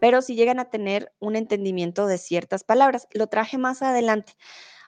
[0.00, 3.08] pero sí llegan a tener un entendimiento de ciertas palabras.
[3.12, 4.34] Lo traje más adelante.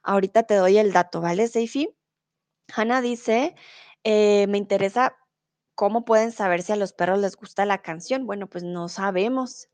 [0.03, 1.97] Ahorita te doy el dato, ¿vale, Seifi?
[2.75, 3.55] Hannah dice,
[4.05, 5.17] eh, me interesa
[5.77, 8.27] ¿Cómo pueden saber si a los perros les gusta la canción?
[8.27, 9.69] Bueno, pues no sabemos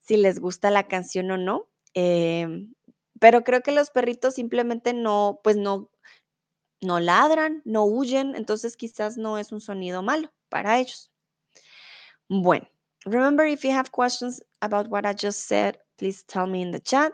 [0.00, 1.68] si les gusta la canción o no.
[1.92, 2.74] Em,
[3.20, 5.90] pero creo que los perritos simplemente no, pues no,
[6.82, 11.10] no ladran, no huyen, entonces quizás no es un sonido malo para ellos.
[12.28, 12.66] Bueno,
[13.06, 16.80] remember if you have questions about what I just said, please tell me in the
[16.80, 17.12] chat.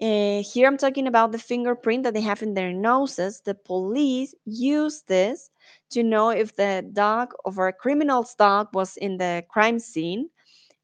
[0.00, 3.42] Uh, here I'm talking about the fingerprint that they have in their noses.
[3.44, 5.50] The police use this
[5.90, 10.30] to know if the dog of a criminal's dog was in the crime scene.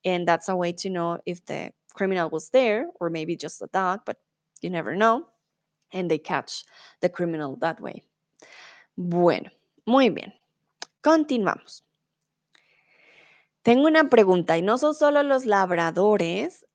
[0.04, 3.68] And that's a way to know if the criminal was there or maybe just a
[3.72, 4.18] dog, but
[4.60, 5.26] you never know.
[5.96, 6.66] And they catch
[7.00, 8.04] the criminal that way.
[8.96, 9.50] Bueno,
[9.86, 10.34] muy bien.
[11.00, 11.84] Continuamos.
[13.62, 16.66] Tengo una pregunta, y no son solo los labradores.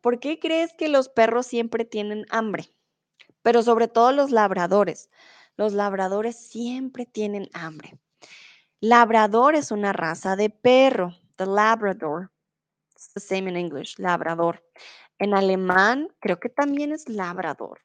[0.00, 2.70] ¿Por qué crees que los perros siempre tienen hambre?
[3.42, 5.10] Pero sobre todo los labradores.
[5.56, 7.98] Los labradores siempre tienen hambre.
[8.80, 12.30] Labrador es una raza de perro, the Labrador.
[12.94, 14.64] It's the same in English, labrador.
[15.18, 17.80] En alemán creo que también es labrador.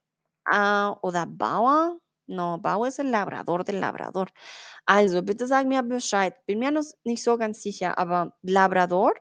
[0.45, 1.99] Ah, oder Bauer.
[2.27, 4.27] No, Bauer es el labrador del labrador.
[4.85, 6.35] Also, bitte sag mir Bescheid.
[6.45, 6.71] Bin mir
[7.03, 9.13] nicht so ganz sicher, aber Labrador,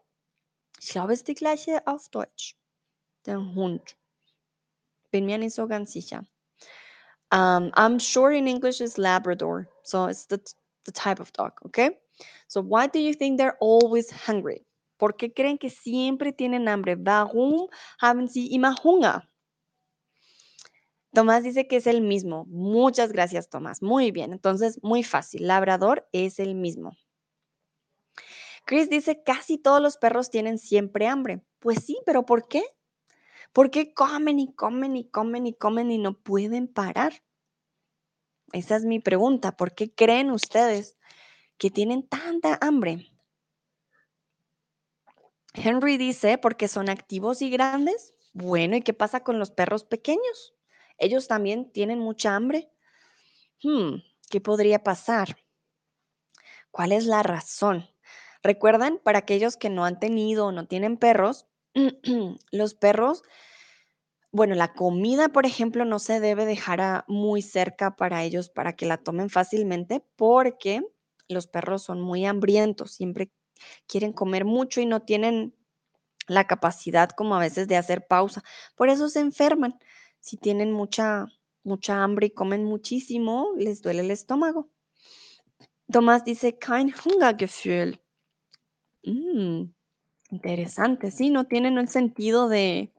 [0.81, 2.55] ich glaube, ist die gleiche auf Deutsch.
[3.27, 3.97] Der Hund.
[5.11, 6.25] Bin mir nicht so ganz sicher.
[7.31, 10.41] Um, I'm sure in English is Labrador, so it's the,
[10.85, 11.91] the type of dog, okay?
[12.47, 14.65] So why do you think they're always hungry?
[14.99, 16.97] ¿Por qué creen que siempre tienen hambre?
[16.97, 17.69] Warum
[18.01, 19.28] haben sie immer Hunger?
[21.13, 22.45] Tomás dice que es el mismo.
[22.47, 23.83] Muchas gracias, Tomás.
[23.83, 24.33] Muy bien.
[24.33, 25.47] Entonces, muy fácil.
[25.47, 26.97] Labrador es el mismo.
[28.65, 31.43] Chris dice, casi todos los perros tienen siempre hambre.
[31.59, 32.63] Pues sí, pero ¿por qué?
[33.53, 37.23] ¿Por qué comen y comen y comen y comen y no pueden parar?
[38.53, 39.57] Esa es mi pregunta.
[39.57, 40.99] ¿Por qué creen ustedes
[41.57, 43.11] que tienen tanta hambre?
[45.55, 48.15] Henry dice, porque son activos y grandes.
[48.33, 50.58] Bueno, ¿y qué pasa con los perros pequeños?
[50.99, 52.71] Ellos también tienen mucha hambre.
[53.63, 53.97] Hmm,
[54.31, 55.37] ¿qué podría pasar?
[56.71, 57.87] ¿Cuál es la razón?
[58.43, 61.47] Recuerdan, para aquellos que no han tenido o no tienen perros,
[62.53, 63.23] los perros,
[64.31, 68.75] bueno, la comida, por ejemplo, no se debe dejar a- muy cerca para ellos para
[68.77, 70.83] que la tomen fácilmente porque
[71.29, 73.31] los perros son muy hambrientos, siempre
[73.87, 75.55] quieren comer mucho y no tienen
[76.29, 78.43] la capacidad como a veces de hacer pausa.
[78.77, 79.79] Por eso se enferman.
[80.21, 81.27] Si tienen mucha,
[81.65, 84.69] mucha hambre y comen muchísimo, les duele el estómago.
[85.91, 88.01] Tomás dice, kein Hungergefühl.
[89.05, 89.71] Mm,
[90.31, 92.93] interesante, sí, no tienen el sentido de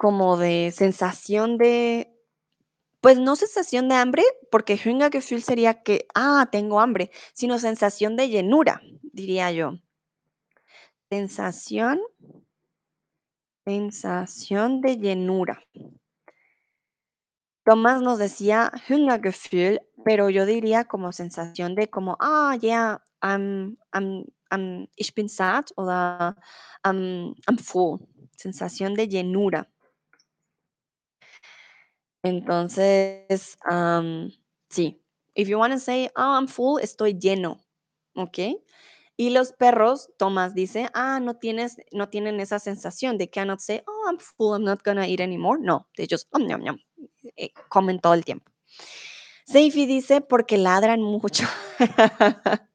[0.00, 2.10] como de sensación de,
[3.02, 8.30] pues no sensación de hambre, porque Hungergefühl sería que, ah, tengo hambre, sino sensación de
[8.30, 9.74] llenura, diría yo.
[11.10, 12.00] Sensación,
[13.64, 15.62] sensación de llenura.
[17.64, 22.56] Tomás nos decía Hungergefühl, pero yo diría como sensación de como, ah,
[24.96, 26.36] ich bin satt oder
[26.82, 28.00] am, am full,
[28.36, 29.68] sensación de llenura.
[32.22, 34.30] Entonces, am,
[34.70, 35.00] sí,
[35.34, 37.58] if you want to say, oh, I'm full, estoy lleno,
[38.14, 38.38] ¿ok?
[39.20, 43.18] Y los perros, Tomás dice, ah, no tienes, no tienen esa sensación.
[43.18, 45.60] They cannot say, oh, I'm full, I'm not gonna eat anymore.
[45.60, 46.78] No, they just, yum,
[47.36, 48.50] eh, comen todo el tiempo.
[49.44, 51.44] Seifi dice, porque ladran mucho.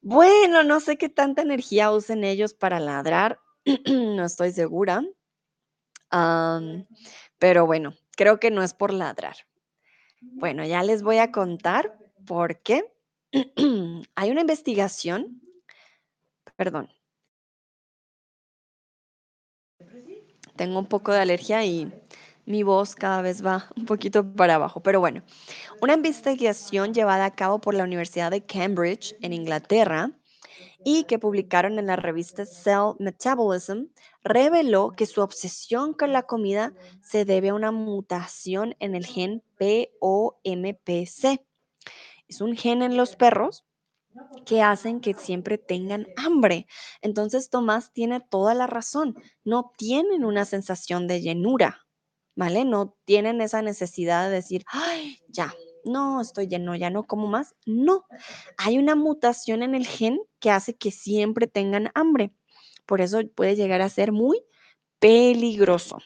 [0.00, 3.38] Bueno, no sé qué tanta energía usen ellos para ladrar,
[3.86, 5.04] no estoy segura.
[7.38, 9.36] Pero bueno, creo que no es por ladrar.
[10.20, 11.96] Bueno, ya les voy a contar
[12.26, 12.84] por qué.
[14.16, 15.40] Hay una investigación,
[16.56, 16.88] perdón,
[20.56, 21.92] tengo un poco de alergia y
[22.46, 25.22] mi voz cada vez va un poquito para abajo, pero bueno,
[25.82, 30.10] una investigación llevada a cabo por la Universidad de Cambridge en Inglaterra
[30.84, 33.88] y que publicaron en la revista Cell Metabolism
[34.22, 39.42] reveló que su obsesión con la comida se debe a una mutación en el gen
[39.58, 41.47] POMPC.
[42.28, 43.64] Es un gen en los perros
[44.46, 46.66] que hacen que siempre tengan hambre.
[47.02, 49.16] Entonces Tomás tiene toda la razón.
[49.44, 51.86] No tienen una sensación de llenura,
[52.36, 52.64] ¿vale?
[52.64, 57.54] No tienen esa necesidad de decir, ay, ya, no, estoy lleno, ya no como más.
[57.66, 58.06] No,
[58.56, 62.32] hay una mutación en el gen que hace que siempre tengan hambre.
[62.86, 64.42] Por eso puede llegar a ser muy
[65.00, 65.98] peligroso,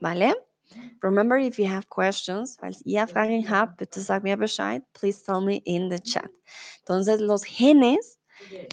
[0.00, 0.34] ¿vale?
[1.02, 4.82] Remember, if you have questions, falls ihr Fragen habt, bitte sag mir Bescheid.
[4.92, 6.30] Please tell me in the chat.
[6.80, 8.18] Entonces, los genes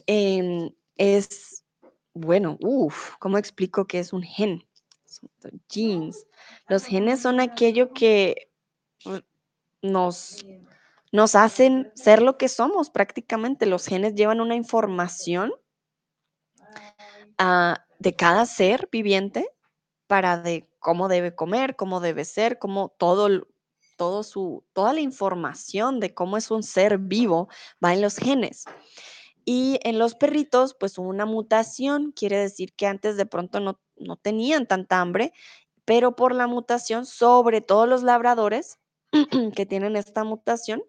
[0.08, 1.64] em, es,
[2.14, 4.64] bueno, uff, ¿cómo explico qué es un gen?
[5.70, 6.28] Genes.
[6.68, 8.52] Los genes son aquello que
[9.04, 9.24] pues,
[9.82, 10.46] nos,
[11.12, 13.66] nos hacen ser lo que somos prácticamente.
[13.66, 15.52] Los genes llevan una información
[17.38, 19.50] ah, de cada ser viviente
[20.10, 23.46] para de cómo debe comer, cómo debe ser, cómo todo,
[23.96, 27.48] todo su, toda la información de cómo es un ser vivo
[27.84, 28.66] va en los genes.
[29.46, 34.16] Y en los perritos, pues una mutación, quiere decir que antes de pronto no, no
[34.16, 35.32] tenían tanta hambre,
[35.86, 38.80] pero por la mutación, sobre todo los labradores
[39.56, 40.82] que tienen esta mutación,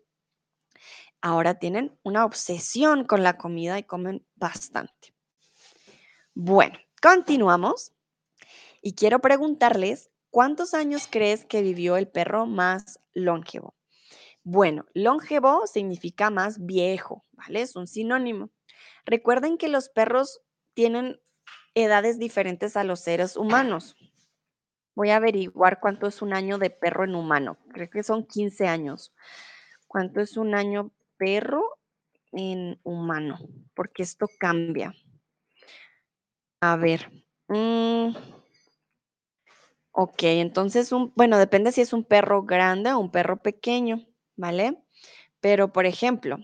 [1.21, 5.13] ahora tienen una obsesión con la comida y comen bastante.
[6.33, 7.93] Bueno, continuamos.
[8.83, 13.75] Y quiero preguntarles, ¿cuántos años crees que vivió el perro más longevo?
[14.43, 17.61] Bueno, longevo significa más viejo, ¿vale?
[17.61, 18.51] Es un sinónimo.
[19.05, 20.41] Recuerden que los perros
[20.73, 21.21] tienen
[21.75, 23.97] edades diferentes a los seres humanos.
[24.95, 27.59] Voy a averiguar cuánto es un año de perro en humano.
[27.73, 29.15] Creo que son 15 años.
[29.87, 31.79] ¿Cuánto es un año perro
[32.33, 33.39] en humano?
[33.75, 34.95] Porque esto cambia.
[36.61, 37.11] A ver.
[37.49, 38.40] mm,
[39.93, 44.83] Ok, entonces un, bueno, depende si es un perro grande o un perro pequeño, ¿vale?
[45.41, 46.39] Pero, por ejemplo,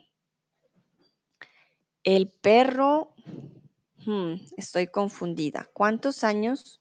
[2.02, 3.14] el perro,
[4.04, 5.68] hmm, estoy confundida.
[5.72, 6.80] ¿Cuántos años?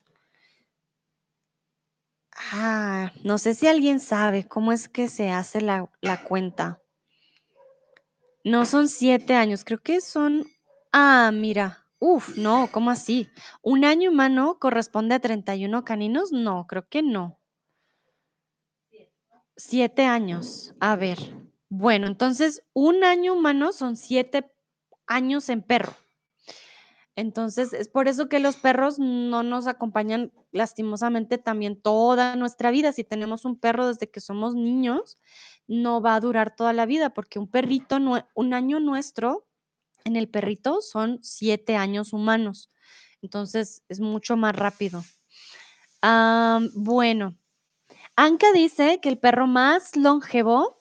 [2.51, 6.81] Ah, no sé si alguien sabe cómo es que se hace la, la cuenta.
[8.43, 10.45] No son siete años, creo que son,
[10.91, 13.29] ah, mira, uf, no, ¿cómo así?
[13.63, 16.31] ¿Un año humano corresponde a 31 caninos?
[16.31, 17.39] No, creo que no.
[19.57, 20.75] Siete años.
[20.79, 21.17] A ver.
[21.69, 24.51] Bueno, entonces un año humano son siete
[25.07, 25.93] años en perro.
[27.15, 32.91] Entonces, es por eso que los perros no nos acompañan lastimosamente también toda nuestra vida.
[32.91, 35.17] Si tenemos un perro desde que somos niños,
[35.65, 37.97] no va a durar toda la vida, porque un perrito,
[38.35, 39.44] un año nuestro
[40.05, 42.71] en el perrito son siete años humanos.
[43.21, 45.03] Entonces, es mucho más rápido.
[46.73, 47.35] bueno,
[48.15, 50.79] Anka dice que el perro más longevo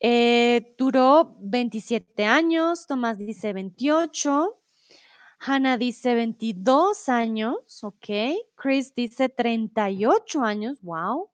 [0.00, 4.58] eh, duró 27 años, Tomás dice 28,
[5.40, 8.08] Hannah dice 22 años, ok.
[8.54, 11.30] Chris dice 38 años, wow.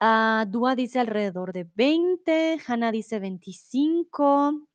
[0.00, 4.68] Uh, Dua dice alrededor de 20, Hannah dice 25,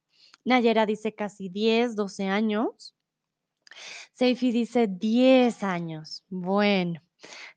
[0.45, 2.95] Nayera dice casi 10, 12 años.
[4.13, 6.23] Seifi dice 10 años.
[6.29, 7.01] Bueno,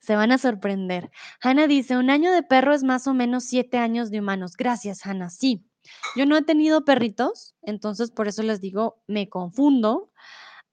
[0.01, 1.11] se van a sorprender.
[1.41, 4.57] Hannah dice, un año de perro es más o menos 7 años de humanos.
[4.57, 5.31] Gracias, Hannah.
[5.31, 5.65] Sí,
[6.17, 10.11] yo no he tenido perritos, entonces por eso les digo, me confundo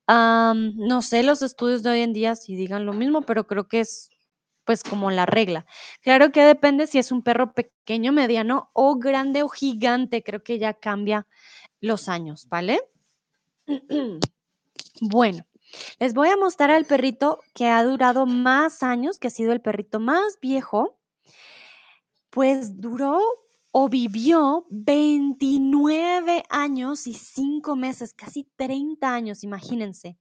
[0.08, 3.82] no sé los estudios de hoy en día si digan lo mismo, pero creo que
[3.82, 4.10] es
[4.64, 5.66] pues como la regla.
[6.02, 10.60] Claro que depende si es un perro pequeño, mediano o grande o gigante, creo que
[10.60, 11.28] ya cambia
[11.82, 12.82] los años, ¿vale?
[15.04, 15.44] Bueno,
[16.00, 19.62] les voy a mostrar al perrito que ha durado más años, que ha sido el
[19.62, 21.00] perrito más viejo.
[22.30, 23.20] Pues duró
[23.72, 30.18] o vivió 29 años y 5 meses, casi 30 años, imagínense.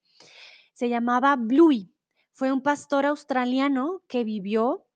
[0.72, 1.92] Se llamaba Bluey.
[2.32, 4.86] Fue un pastor australiano que vivió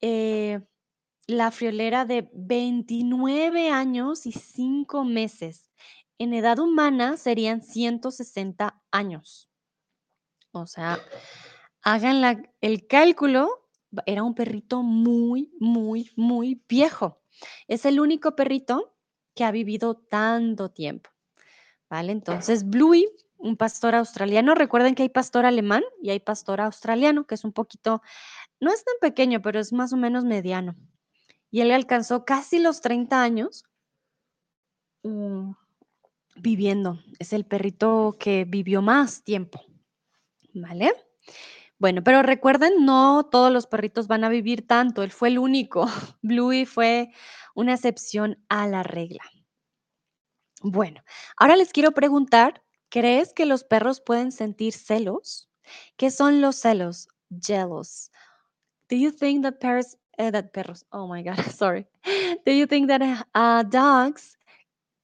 [0.00, 0.60] eh,
[1.26, 5.67] la friolera de 29 años y 5 meses.
[6.18, 9.48] En edad humana serían 160 años.
[10.52, 10.98] O sea,
[11.82, 13.68] hagan el cálculo,
[14.04, 17.20] era un perrito muy, muy, muy viejo.
[17.68, 18.96] Es el único perrito
[19.34, 21.10] que ha vivido tanto tiempo.
[21.88, 22.12] ¿Vale?
[22.12, 27.36] Entonces, Bluey, un pastor australiano, recuerden que hay pastor alemán y hay pastor australiano, que
[27.36, 28.02] es un poquito,
[28.60, 30.76] no es tan pequeño, pero es más o menos mediano.
[31.50, 33.64] Y él alcanzó casi los 30 años
[35.04, 35.52] mm,
[36.40, 37.00] viviendo.
[37.18, 39.64] Es el perrito que vivió más tiempo.
[40.54, 40.92] ¿Vale?
[41.78, 45.02] Bueno, pero recuerden, no todos los perritos van a vivir tanto.
[45.02, 45.86] Él fue el único.
[46.22, 47.12] Bluey fue
[47.54, 49.22] una excepción a la regla.
[50.62, 51.02] Bueno,
[51.36, 55.48] ahora les quiero preguntar, ¿crees que los perros pueden sentir celos?
[55.96, 57.08] ¿Qué son los celos?
[57.30, 58.10] Jealous.
[58.88, 59.54] Do you think that
[60.18, 61.86] eh, perros, oh my God, sorry.
[62.44, 64.36] Do you think that uh, dogs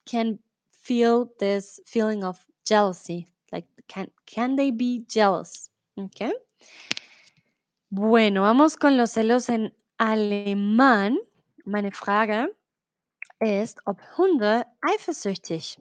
[0.06, 0.40] can
[0.84, 3.26] feel this feeling of jealousy?
[3.52, 5.70] Like, can, can they be jealous?
[5.98, 6.32] Okay.
[7.90, 11.16] Bueno, vamos con los celos en alemán.
[11.64, 12.48] Meine Frage
[13.40, 15.78] ist, ob Hunde eifersüchtig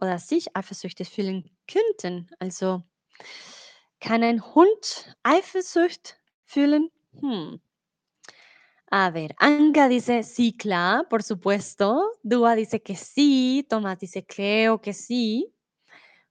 [0.00, 2.28] oder sich eifersüchtig fühlen könnten.
[2.38, 2.82] Also,
[4.00, 6.90] kann ein Hund Eifersucht fühlen?
[7.20, 7.60] Hm.
[8.92, 12.10] A ver, Anka dice sí, claro, por supuesto.
[12.24, 13.64] Dua dice que sí.
[13.68, 15.54] Tomás dice creo que sí.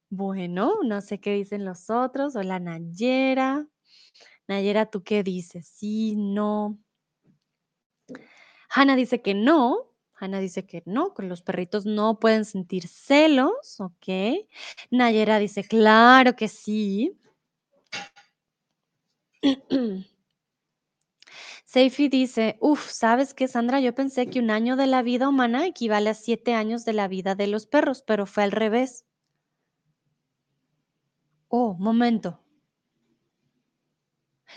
[0.10, 2.36] Bueno, no sé qué dicen los otros.
[2.36, 3.65] Hola, Nayera.
[4.48, 5.67] Nayera, ¿tú qué dices?
[5.67, 6.78] Sí, no.
[8.69, 9.93] Hanna dice que no.
[10.15, 14.45] Hanna dice que no, que los perritos no pueden sentir celos, ¿ok?
[14.91, 17.17] Nayera dice, claro que sí.
[21.71, 23.79] Seifi dice, uff, ¿sabes qué, Sandra?
[23.79, 27.08] Yo pensé que un año de la vida humana equivale a siete años de la
[27.08, 29.05] vida de los perros, pero fue al revés.
[31.47, 32.43] Oh, momento.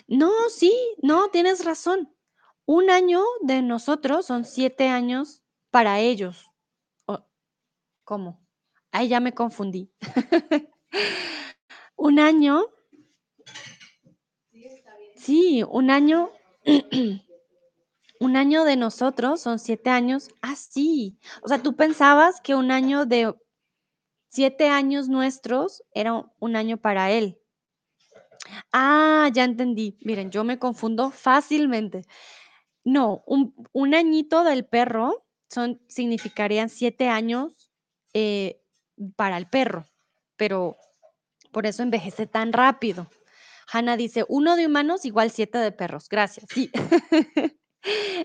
[0.06, 0.72] No, sí,
[1.02, 2.16] no, tienes razón.
[2.64, 6.50] Un año de nosotros son siete años para ellos.
[8.04, 8.40] ¿Cómo?
[8.90, 9.92] Ahí ya me confundí.
[11.96, 12.64] un año.
[15.14, 16.30] Sí, un año.
[18.20, 20.30] un año de nosotros son siete años.
[20.40, 21.18] Ah, sí.
[21.42, 23.34] O sea, tú pensabas que un año de
[24.28, 27.38] siete años nuestros era un año para él.
[28.72, 29.98] Ah, ya entendí.
[30.02, 32.04] Miren, yo me confundo fácilmente.
[32.84, 37.70] No, un, añito del perro son, significarían siete años
[38.12, 38.60] eh,
[39.14, 39.86] para el perro,
[40.36, 40.76] pero
[41.52, 43.08] por eso envejece tan rápido.
[43.70, 46.08] Hanna dice, uno de humanos igual siete de perros.
[46.08, 46.46] Gracias.
[46.48, 46.70] Sí,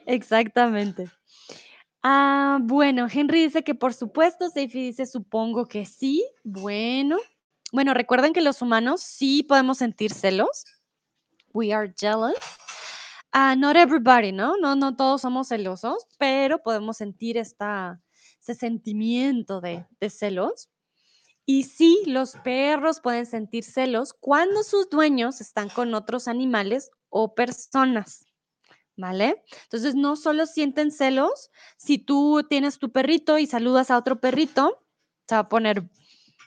[0.05, 1.09] exactamente.
[2.03, 6.25] Ah, bueno, Henry dice que por supuesto, Seifi dice supongo que sí.
[6.43, 7.17] Bueno,
[7.71, 10.65] bueno, recuerden que los humanos sí podemos sentir celos.
[11.53, 12.37] We are jealous.
[13.33, 14.55] Uh, not everybody, ¿no?
[14.57, 18.01] No, no todos somos celosos, pero podemos sentir esta,
[18.41, 20.69] ese sentimiento de, de celos.
[21.49, 27.35] Y sí, los perros pueden sentir celos cuando sus dueños están con otros animales o
[27.35, 28.27] personas.
[28.97, 29.43] ¿Vale?
[29.63, 34.83] Entonces, no solo sienten celos, si tú tienes tu perrito y saludas a otro perrito,
[35.27, 35.83] se va a poner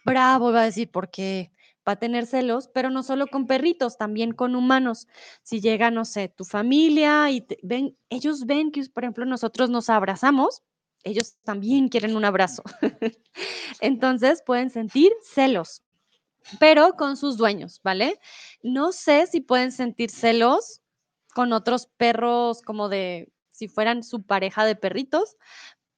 [0.05, 1.51] bravo, va a decir, porque
[1.89, 5.07] va a tener celos, pero no solo con perritos, también con humanos.
[5.43, 9.89] Si llega, no sé, tu familia y ven, ellos ven que, por ejemplo, nosotros nos
[9.89, 10.63] abrazamos,
[11.05, 12.63] ellos también quieren un abrazo.
[13.81, 15.83] Entonces pueden sentir celos,
[16.59, 18.21] pero con sus dueños, ¿vale?
[18.63, 20.83] No sé si pueden sentir celos
[21.35, 25.37] con otros perros como de si fueran su pareja de perritos,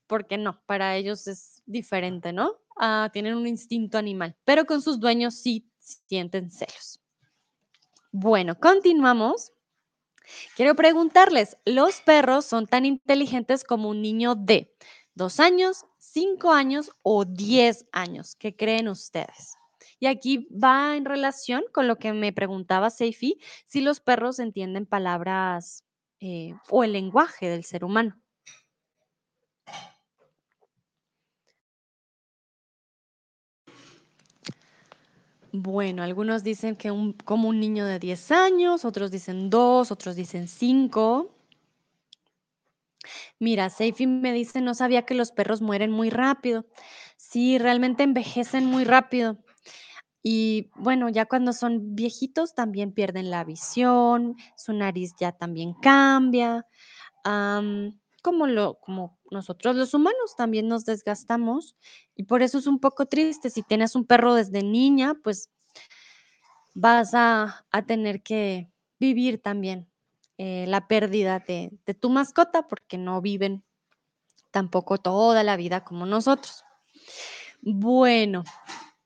[0.07, 2.57] porque no, para ellos es diferente, ¿no?
[2.77, 7.01] Ah, tienen un instinto animal, pero con sus dueños sí sienten celos.
[8.11, 9.53] Bueno, continuamos.
[10.57, 14.75] Quiero preguntarles, ¿los perros son tan inteligentes como un niño de
[15.15, 18.37] dos años, cinco años o diez años?
[18.37, 19.57] ¿Qué creen ustedes?
[19.99, 24.87] Y aquí va en relación con lo que me preguntaba Seifi, si los perros entienden
[24.87, 25.85] palabras
[26.21, 28.22] eh, o el lenguaje del ser humano.
[35.53, 36.89] Bueno, algunos dicen que
[37.25, 41.31] como un niño de 10 años, otros dicen 2, otros dicen 5.
[43.39, 46.65] Mira, Seifi me dice, no sabía que los perros mueren muy rápido.
[47.19, 49.37] Sí, realmente envejecen muy rápido.
[50.23, 56.67] Y bueno, ya cuando son viejitos también pierden la visión, su nariz ya también cambia.
[58.23, 61.77] Como, lo, como nosotros los humanos también nos desgastamos
[62.15, 63.51] y por eso es un poco triste.
[63.51, 65.51] Si tienes un perro desde niña, pues
[66.75, 69.91] vas a, tener que vivir también
[70.39, 73.65] eh, la pérdida de, de tu mascota porque no viven
[74.51, 76.65] tampoco toda la vida como nosotros.
[77.61, 78.45] Bueno,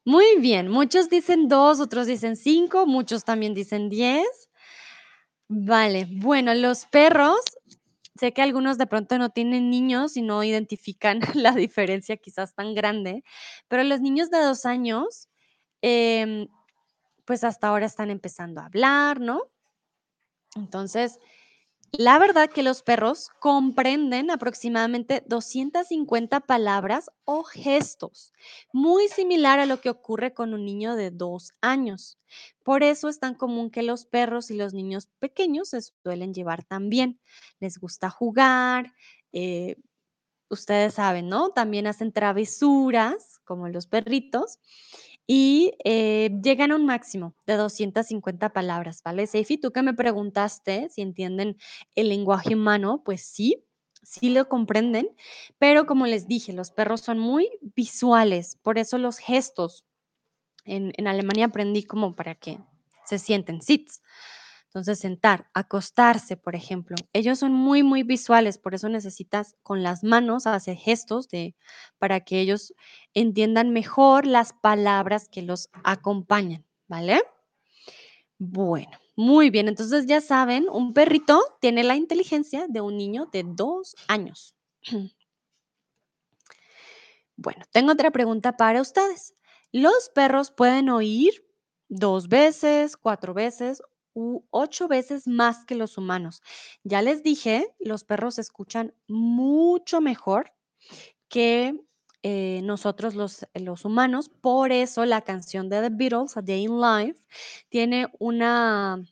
[0.04, 0.68] muy bien.
[0.68, 4.50] Muchos dicen dos, otros dicen cinco, muchos también dicen diez.
[5.48, 7.40] Vale, bueno, los perros
[8.18, 12.74] Sé que algunos de pronto no tienen niños y no identifican la diferencia quizás tan
[12.74, 13.24] grande,
[13.68, 15.28] pero los niños de dos años,
[15.82, 16.48] em,
[17.24, 19.42] pues hasta ahora están empezando a hablar, ¿no?
[20.54, 21.18] Entonces,
[21.92, 28.32] la verdad que los perros comprenden aproximadamente 250 palabras o gestos,
[28.72, 32.18] muy similar a lo que ocurre con un niño de dos años.
[32.62, 36.64] Por eso es tan común que los perros y los niños pequeños se suelen llevar
[36.64, 37.20] también.
[37.60, 38.92] Les gusta jugar,
[39.32, 39.76] eh,
[40.48, 41.50] ustedes saben, ¿no?
[41.50, 44.58] También hacen travesuras, como los perritos,
[45.26, 49.26] y eh, llegan a un máximo de 250 palabras, ¿vale?
[49.26, 51.56] Seifi, tú que me preguntaste si entienden
[51.94, 53.64] el lenguaje humano, pues sí,
[54.02, 55.08] sí lo comprenden,
[55.58, 59.84] pero como les dije, los perros son muy visuales, por eso los gestos.
[60.64, 62.58] En, en Alemania aprendí como para que
[63.04, 64.02] se sienten, sits.
[64.76, 66.96] Entonces, sentar, acostarse, por ejemplo.
[67.14, 71.56] Ellos son muy, muy visuales, por eso necesitas con las manos hacer gestos de,
[71.96, 72.74] para que ellos
[73.14, 77.22] entiendan mejor las palabras que los acompañan, ¿vale?
[78.36, 79.68] Bueno, muy bien.
[79.68, 84.54] Entonces, ya saben, un perrito tiene la inteligencia de un niño de dos años.
[87.38, 89.34] Bueno, tengo otra pregunta para ustedes.
[89.70, 91.34] ¿Los perros pueden oír
[91.88, 93.82] dos veces, cuatro veces
[94.50, 96.42] ocho veces más que los humanos.
[96.84, 100.52] Ya les dije, los perros escuchan mucho mejor
[101.28, 101.78] que
[102.22, 104.28] eh, nosotros los, los, humanos.
[104.28, 107.22] Por eso la canción de The Beatles, A Day in Life,
[107.68, 109.04] tiene una,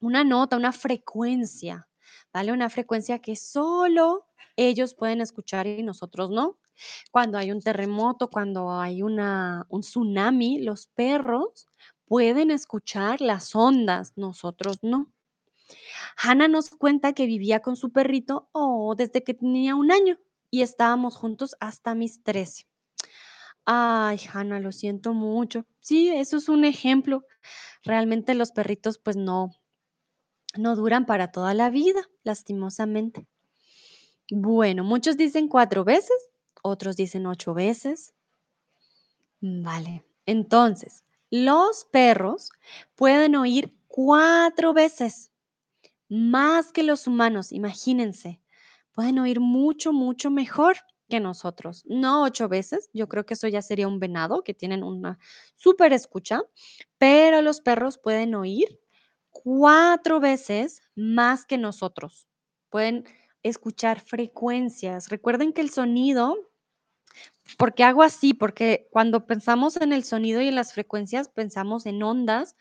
[0.00, 1.88] una nota, una frecuencia,
[2.32, 2.52] ¿vale?
[2.52, 4.26] Una frecuencia que solo
[4.56, 6.58] ellos pueden escuchar y nosotros no.
[7.10, 11.69] Cuando hay un terremoto, cuando hay una, un tsunami, los perros
[12.10, 15.12] pueden escuchar las ondas, nosotros no.
[16.16, 20.18] Hannah nos cuenta que vivía con su perrito oh, desde que tenía un año
[20.50, 22.66] y estábamos juntos hasta mis 13.
[23.64, 25.66] Ay, Hannah, lo siento mucho.
[25.78, 27.24] Sí, eso es un ejemplo.
[27.84, 29.52] Realmente los perritos pues no,
[30.58, 33.28] no duran para toda la vida, lastimosamente.
[34.32, 36.16] Bueno, muchos dicen cuatro veces,
[36.64, 38.14] otros dicen ocho veces.
[39.40, 42.50] Vale, entonces, los perros
[42.94, 45.30] pueden oír cuatro veces
[46.08, 48.40] más que los humanos, imagínense.
[48.92, 50.76] Pueden oír mucho, mucho mejor
[51.08, 51.84] que nosotros.
[51.86, 55.18] No ocho veces, yo creo que eso ya sería un venado, que tienen una
[55.56, 56.42] súper escucha,
[56.98, 58.80] pero los perros pueden oír
[59.30, 62.26] cuatro veces más que nosotros.
[62.70, 63.04] Pueden
[63.42, 65.08] escuchar frecuencias.
[65.08, 66.49] Recuerden que el sonido
[67.56, 68.34] ¿Por qué hago así?
[68.34, 72.56] Porque cuando pensamos en el sonido y en las frecuencias, pensamos en ondas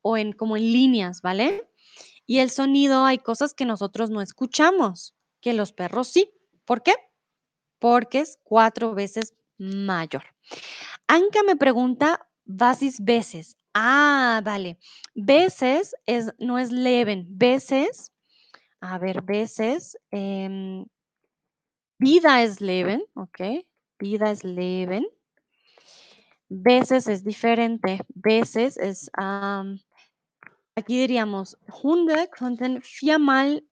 [0.00, 1.68] o en como en líneas, ¿vale?
[2.26, 6.32] Y el sonido, hay cosas que nosotros no escuchamos, que los perros sí.
[6.64, 6.94] ¿Por qué?
[7.78, 10.24] Porque es cuatro veces mayor.
[11.06, 13.56] Anka me pregunta, ¿vasis veces?
[13.74, 14.78] Ah, vale.
[15.14, 17.26] Veces es, no es leven.
[17.28, 18.12] Veces,
[18.80, 20.84] a ver, veces, em,
[21.98, 23.40] vida es leven, ¿ok?
[24.02, 25.06] Vida es leven.
[26.48, 28.00] Veces es diferente.
[28.08, 29.08] Veces es,
[30.74, 33.64] aquí diríamos, Hunde könnten viermal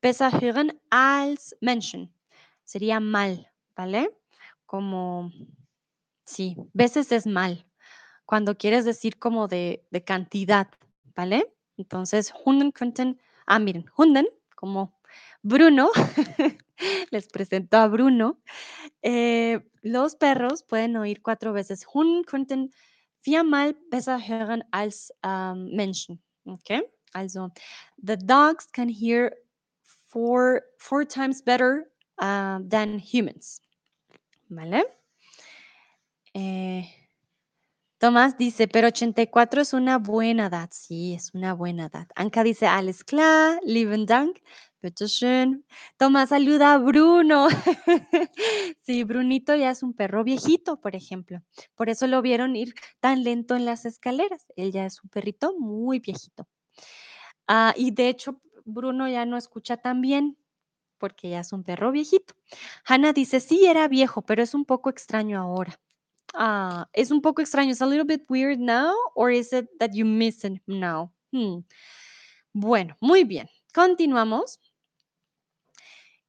[0.00, 2.14] besser hören als Menschen.
[2.62, 4.16] Sería mal, ¿vale?
[4.66, 5.32] Como,
[6.26, 7.66] sí, veces es mal.
[8.24, 10.68] Cuando quieres decir como de, de cantidad,
[11.16, 11.52] ¿vale?
[11.76, 14.96] Entonces, Hunden könnten, ah, miren, Hunden, como
[15.42, 15.90] Bruno,
[17.10, 18.38] les presento a Bruno.
[19.02, 21.84] eh, los perros pueden oír cuatro veces.
[21.92, 22.72] Hunden könnten
[23.22, 26.22] viermal besser hören als ähm, Menschen.
[26.44, 26.82] Okay?
[27.12, 27.50] Also,
[28.02, 29.32] the dogs can hear
[30.08, 31.90] four, four times better
[32.20, 33.60] uh, than humans.
[34.48, 34.84] ¿Vale?
[36.34, 36.84] Eh,
[37.98, 40.70] Tomás dice, pero 84 es una buena edad.
[40.72, 42.08] Sí, es una buena edad.
[42.16, 44.38] Anka dice, alles klar, lieben Dank,
[45.96, 47.48] Tomás saluda a Bruno.
[48.80, 51.40] sí, Brunito ya es un perro viejito, por ejemplo.
[51.74, 54.46] Por eso lo vieron ir tan lento en las escaleras.
[54.56, 56.48] Él ya es un perrito muy viejito.
[57.46, 60.36] Ah, y de hecho, Bruno ya no escucha tan bien
[60.98, 62.34] porque ya es un perro viejito.
[62.86, 65.78] Hannah dice, sí, era viejo, pero es un poco extraño ahora.
[66.34, 67.72] Ah, es un poco extraño.
[67.72, 71.12] ¿Es a little bit weird now or is it that you miss it now?
[71.32, 71.64] Hmm.
[72.52, 73.48] Bueno, muy bien.
[73.74, 74.60] Continuamos.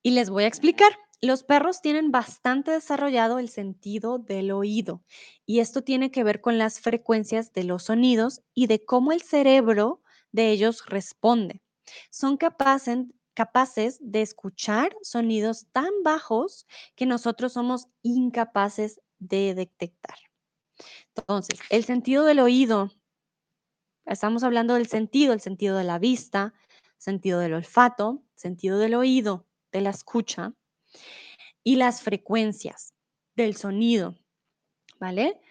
[0.03, 0.91] Y les voy a explicar.
[1.21, 5.01] Los perros tienen bastante desarrollado el sentido del oído
[5.45, 9.21] y esto tiene que ver con las frecuencias de los sonidos y de cómo el
[9.21, 10.01] cerebro
[10.33, 11.61] de ellos responde.
[12.09, 20.17] Son capaces, de escuchar sonidos tan bajos que nosotros somos incapaces de detectar.
[21.15, 22.91] Entonces, el sentido del oído,
[24.05, 26.53] estamos hablando del sentido, el sentido de la vista,
[26.97, 30.53] sentido del olfato, sentido del oído, de la escucha
[31.63, 32.93] y las frecuencias
[33.35, 34.15] del sonido,
[34.99, 35.41] ¿vale?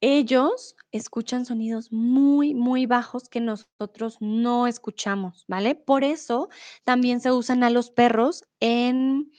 [0.00, 5.74] Ellos escuchan sonidos muy, muy bajos que nosotros no escuchamos, ¿vale?
[5.74, 6.48] Por eso
[6.84, 9.32] también se usan a los perros en,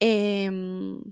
[0.00, 1.02] em,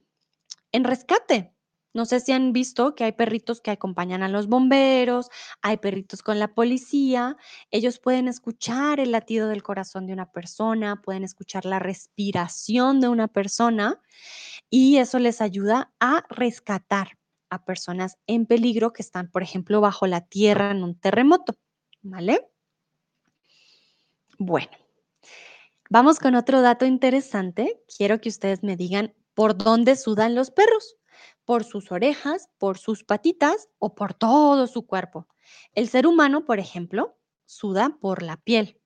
[0.72, 1.54] en rescate.
[1.94, 5.30] No sé si han visto que hay perritos que acompañan a los bomberos,
[5.62, 7.36] hay perritos con la policía.
[7.70, 13.08] Ellos pueden escuchar el latido del corazón de una persona, pueden escuchar la respiración de
[13.08, 14.00] una persona
[14.68, 17.18] y eso les ayuda a rescatar
[17.50, 21.54] a personas en peligro que están, por ejemplo, bajo la tierra en un terremoto.
[22.02, 22.46] ¿Vale?
[24.38, 24.70] Bueno,
[25.88, 27.82] vamos con otro dato interesante.
[27.96, 30.98] Quiero que ustedes me digan por dónde sudan los perros
[31.48, 35.26] por sus orejas, por sus patitas o por todo su cuerpo.
[35.72, 38.78] El ser humano, por ejemplo, suda por la piel,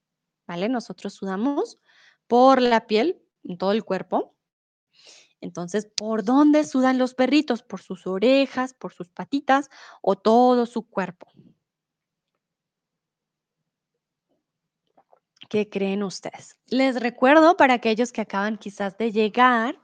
[0.47, 0.69] ¿vale?
[0.69, 1.81] Nosotros sudamos
[2.29, 4.37] por la piel, en todo el cuerpo.
[5.41, 7.65] Entonces, ¿por dónde sudan los perritos?
[7.65, 9.69] ¿Por sus orejas, por sus patitas
[10.01, 11.33] o todo su cuerpo?
[15.49, 16.57] ¿Qué creen ustedes?
[16.67, 19.82] Les recuerdo para aquellos que acaban quizás de llegar,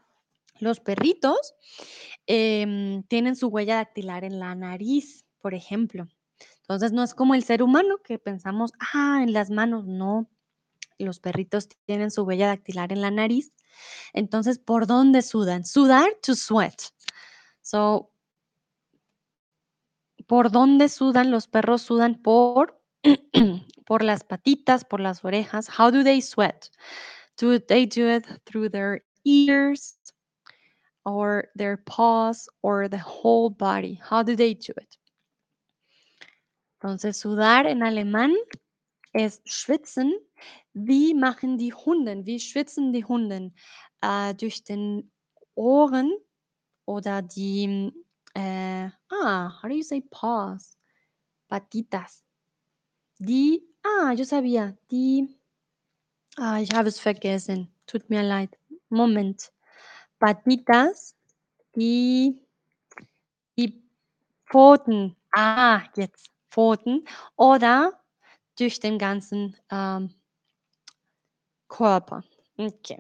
[0.61, 1.55] los perritos
[2.27, 6.09] em, tienen su huella dactilar en la nariz, por ejemplo.
[6.63, 10.29] Entonces no es como el ser humano que pensamos, ah, en las manos, no.
[10.99, 13.53] Los perritos tienen su huella dactilar en la nariz.
[14.13, 15.65] Entonces, ¿por dónde sudan?
[15.65, 16.81] Sudar to sweat.
[17.63, 18.11] So,
[20.27, 21.31] ¿por dónde sudan?
[21.31, 22.81] Los perros sudan por,
[23.87, 25.69] por las patitas, por las orejas.
[25.69, 26.67] How do they sweat?
[27.41, 29.98] Do they do it through their ears,
[31.09, 34.01] or their paws or the whole body?
[34.03, 34.97] How do they do it?
[36.81, 38.35] Entonces, sudar en alemán
[39.13, 40.13] es schwitzen.
[40.73, 42.25] Wie machen die Hunden?
[42.25, 43.55] Wie schwitzen die Hunden?
[44.01, 45.11] Äh, durch den
[45.55, 46.13] Ohren
[46.87, 47.93] oder die,
[48.35, 50.79] äh, ah, how do you say paws?
[51.49, 52.23] Patitas.
[53.19, 55.37] Die, ah, yo sabía, die,
[56.37, 57.73] ah, ich habe es vergessen.
[57.87, 58.57] Tut mir leid.
[58.89, 59.51] Moment.
[60.21, 61.15] Patitas,
[61.77, 62.39] die
[63.59, 63.83] die
[64.51, 65.17] Pfoten.
[65.33, 67.07] Ah, jetzt Pfoten
[67.37, 68.01] oder
[68.59, 70.15] durch den ganzen, ähm,
[71.69, 72.23] Körper.
[72.59, 72.99] Okay.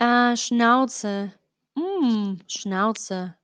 [0.00, 1.32] Äh, Schnauze.
[1.76, 3.34] Mm, Schnauze.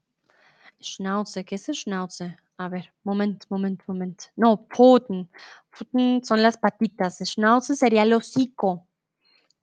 [0.80, 2.36] Schnauze, ¿qué es Schnauze?
[2.58, 4.30] A ver, moment, moment, moment.
[4.36, 5.28] No, Pfoten.
[5.72, 7.18] Pfoten son las patitas.
[7.24, 8.86] Schnauze sería el hocico.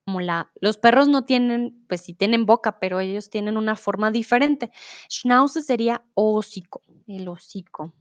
[0.04, 0.20] Como
[0.60, 4.72] los perros no tienen, pues sí tienen boca, pero ellos tienen una forma diferente.
[5.08, 7.92] Schnauze sería hocico, el hocico.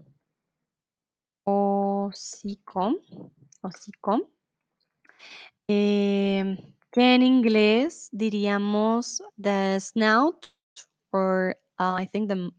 [1.43, 2.95] Hocico,
[3.61, 4.29] hocico.
[5.67, 6.57] Em,
[6.91, 10.47] que en inglés diríamos the snout
[11.11, 12.51] or uh, I think the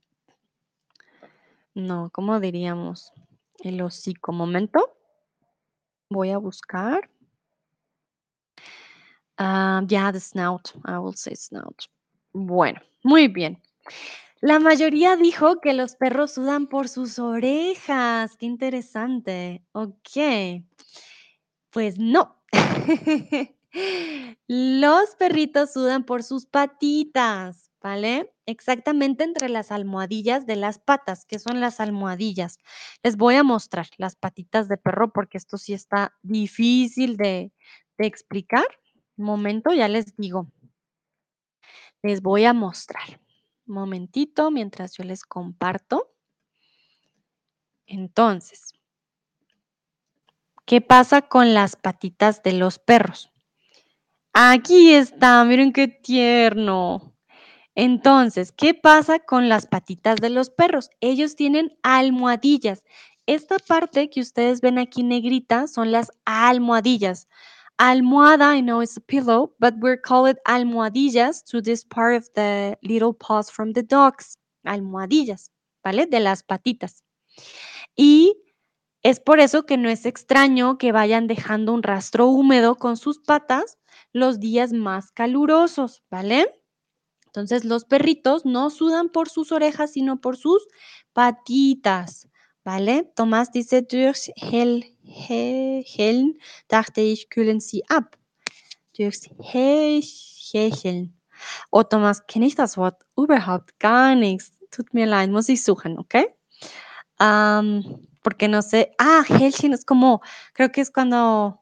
[1.75, 3.13] no, ¿cómo diríamos?
[3.61, 4.33] El hocico.
[4.33, 4.95] Momento.
[6.11, 7.09] Voy a buscar.
[9.45, 10.73] Ah, ya, the snout.
[10.85, 11.89] I will say snout.
[12.33, 13.61] Bueno, muy bien.
[14.41, 18.37] La mayoría dijo que los perros sudan por sus orejas.
[18.37, 19.65] Qué interesante.
[19.73, 20.63] Ok.
[21.71, 22.41] Pues no.
[24.47, 28.33] Los perritos sudan por sus patitas, ¿vale?
[28.47, 32.59] Exactamente entre las almohadillas de las patas, que son las almohadillas.
[33.03, 37.51] Les voy a mostrar las patitas de perro porque esto sí está difícil de
[37.99, 38.67] explicar.
[39.17, 40.47] Momento, ya les digo.
[42.03, 43.21] Les voy a mostrar.
[43.67, 46.13] Un momentito mientras yo les comparto.
[47.87, 48.73] Entonces,
[50.65, 53.31] ¿qué pasa con las patitas de los perros?
[54.33, 57.13] Aquí está, miren qué tierno.
[57.75, 60.91] Entonces, ¿qué pasa con las patitas de los perros?
[61.01, 62.83] Ellos tienen almohadillas.
[63.27, 67.29] Esta parte que ustedes ven aquí negrita son las almohadillas.
[67.83, 72.79] Almohada, I know it's a pillow, but we're called almohadillas to this part of the
[72.85, 74.39] little paws from the dogs.
[74.65, 75.51] Almohadillas,
[75.83, 76.07] ¿vale?
[76.07, 77.03] De las patitas.
[77.97, 78.37] Y
[79.03, 83.19] es por eso que no es extraño que vayan dejando un rastro húmedo con sus
[83.19, 83.79] patas
[84.13, 86.55] los días más calurosos, ¿vale?
[87.27, 90.69] Entonces los perritos no sudan por sus orejas, sino por sus
[91.13, 92.29] patitas,
[92.65, 93.11] ¿vale?
[93.15, 96.39] Tomás dice, durchs Hell, Hellen
[96.69, 98.17] dachte ich, kühlen sie ab.
[98.97, 101.15] Durchs Hecheln.
[101.71, 104.53] Oh, Tomás, kenne ich das Wort überhaupt gar nichts.
[104.71, 106.15] Tut mir leid, muss ich suchen, ¿ok?
[107.21, 108.93] Um, porque no sé.
[108.99, 110.23] Ah, Hecheln es como,
[110.55, 111.61] creo que es cuando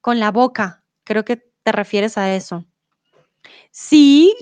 [0.00, 0.84] con la boca.
[1.04, 2.64] Creo que te refieres a eso.
[3.70, 4.34] Sí,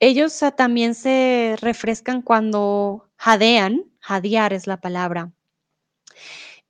[0.00, 5.32] ellos también se refrescan cuando jadean, jadear es la palabra.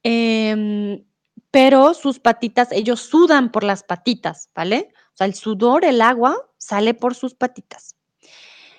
[0.04, 1.04] Em,
[1.50, 4.88] pero sus patitas, ellos sudan por las patitas, ¿vale?
[5.14, 7.96] O sea, el sudor, el agua, sale por sus patitas.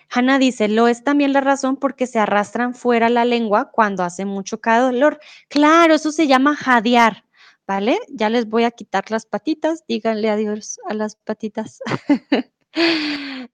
[0.10, 4.24] Hanna dice, lo es también la razón porque se arrastran fuera la lengua cuando hace
[4.24, 5.20] mucho calor.
[5.50, 7.26] Claro, eso se llama jadear,
[7.68, 8.00] ¿vale?
[8.10, 11.80] Ya les voy a quitar las patitas, díganle adiós a las patitas.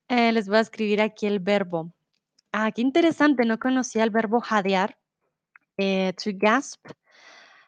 [0.07, 1.93] Eh, les voy a escribir aquí el verbo.
[2.53, 4.97] Ah, qué interesante, no conocía el verbo jadear.
[5.77, 6.85] Eh, to gasp.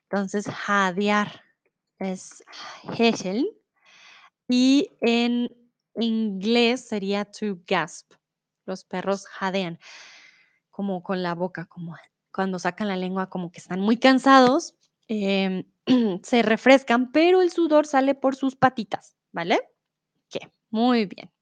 [0.03, 1.41] Entonces, jadear
[1.99, 2.43] es
[2.97, 3.45] hecheln.
[4.49, 5.49] Y en
[5.95, 8.13] inglés sería to gasp.
[8.65, 9.79] Los perros jadean,
[10.71, 11.95] como con la boca, como
[12.33, 14.75] cuando sacan la lengua, como que están muy cansados,
[15.09, 15.65] em,
[16.23, 19.59] se refrescan, pero el sudor sale por sus patitas, ¿vale?
[20.29, 20.51] ¿Qué?
[20.71, 21.32] Muy bien.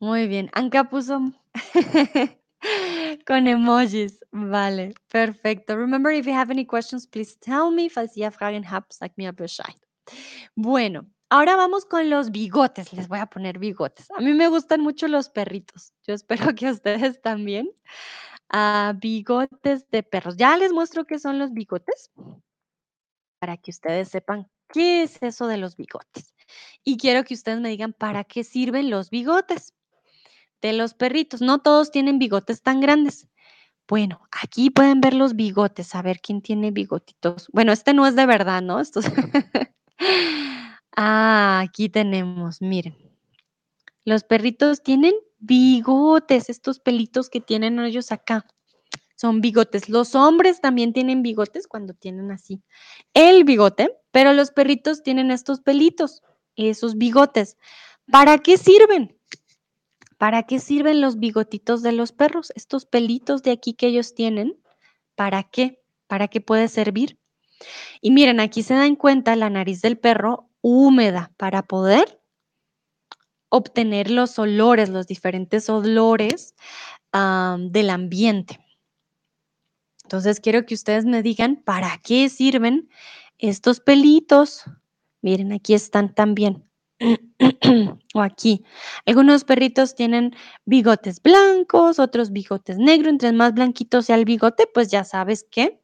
[0.00, 0.50] Muy bien.
[0.54, 1.20] Anka puso
[3.26, 4.18] con emojis.
[4.32, 5.76] Vale, perfecto.
[5.76, 7.90] Remember, if you have any questions, please tell me.
[7.90, 9.76] Falls ihr Fragen habt, sagt mir Bescheid.
[10.54, 12.94] Bueno, ahora vamos con los bigotes.
[12.94, 14.10] Les voy a poner bigotes.
[14.12, 15.92] A mí me gustan mucho los perritos.
[16.06, 17.70] Yo espero que ustedes también.
[18.48, 20.36] Ah, bigotes de perros.
[20.38, 22.10] Ya les muestro qué son los bigotes
[23.38, 26.34] para que ustedes sepan qué es eso de los bigotes.
[26.84, 29.74] Y quiero que ustedes me digan para qué sirven los bigotes
[30.62, 31.40] de los perritos.
[31.40, 33.28] No todos tienen bigotes tan grandes.
[33.88, 37.48] Bueno, aquí pueden ver los bigotes, a ver quién tiene bigotitos.
[37.52, 38.78] Bueno, este no es de verdad, ¿no?
[38.80, 39.04] Estos...
[40.96, 42.96] ah, aquí tenemos, miren.
[44.04, 48.46] Los perritos tienen bigotes, estos pelitos que tienen ellos acá.
[49.16, 49.88] Son bigotes.
[49.88, 52.62] Los hombres también tienen bigotes cuando tienen así
[53.12, 56.22] el bigote, pero los perritos tienen estos pelitos,
[56.56, 57.58] esos bigotes.
[58.10, 59.19] ¿Para qué sirven?
[60.20, 62.52] ¿Para qué sirven los bigotitos de los perros?
[62.54, 64.60] Estos pelitos de aquí que ellos tienen,
[65.14, 65.82] ¿para qué?
[66.08, 67.18] ¿Para qué puede servir?
[68.02, 72.20] Y miren, aquí se dan cuenta la nariz del perro húmeda para poder
[73.48, 76.54] obtener los olores, los diferentes olores
[77.14, 78.60] del ambiente.
[80.02, 82.90] Entonces quiero que ustedes me digan para qué sirven
[83.38, 84.64] estos pelitos.
[85.22, 86.69] Miren, aquí están también.
[88.14, 88.64] o aquí.
[89.06, 90.34] Algunos perritos tienen
[90.64, 93.12] bigotes blancos, otros bigotes negros.
[93.12, 95.80] Entre más blanquito sea el bigote, pues ya sabes que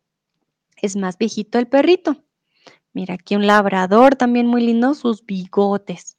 [0.83, 2.23] es más viejito el perrito.
[2.93, 6.17] Mira, aquí un labrador también muy lindo, sus bigotes.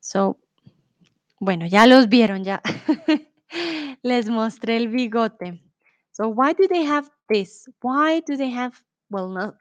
[0.00, 0.38] So,
[1.38, 2.62] bueno, ya los vieron, ya.
[4.02, 5.62] Les mostré el bigote.
[6.12, 7.68] So, why do they have this?
[7.82, 8.72] Why do they have,
[9.10, 9.54] well, no,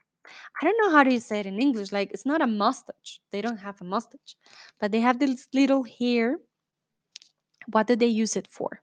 [0.61, 1.91] I don't know how to say it in English.
[1.91, 3.21] Like, it's not a mustache.
[3.31, 4.35] They don't have a mustache,
[4.79, 6.37] but they have this little hair.
[7.67, 8.81] What do they use it for?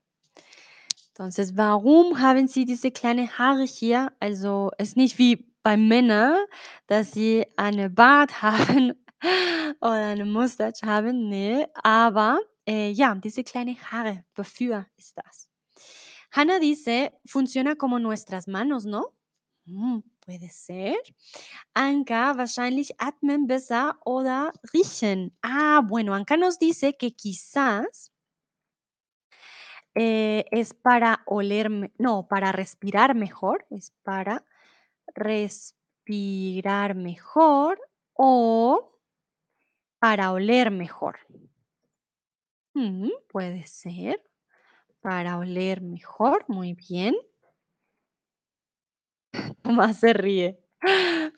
[1.14, 4.12] Entonces, warum haben sie diese kleine Haare hier?
[4.18, 6.38] Also, es ist nicht wie bei Männern,
[6.86, 8.94] dass sie eine Bart haben
[9.80, 11.28] oder eine Mustache haben.
[11.28, 15.48] Nee, aber äh, ja, diese kleine Haare, wofür ist das?
[16.32, 19.12] Hannah dice, funciona como nuestras manos, ¿no?
[19.66, 20.96] Mm, puede ser.
[21.74, 25.36] Anka, wahrscheinlich atmen besser oder riechen.
[25.42, 28.12] Ah, bueno, Anka nos dice que quizás
[29.94, 34.44] eh, es para oler, no, para respirar mejor, es para
[35.14, 37.78] respirar mejor
[38.14, 38.98] o
[39.98, 41.18] para oler mejor.
[42.74, 44.22] Mm, puede ser,
[45.00, 47.14] para oler mejor, muy bien.
[49.62, 50.58] Tomás se ríe.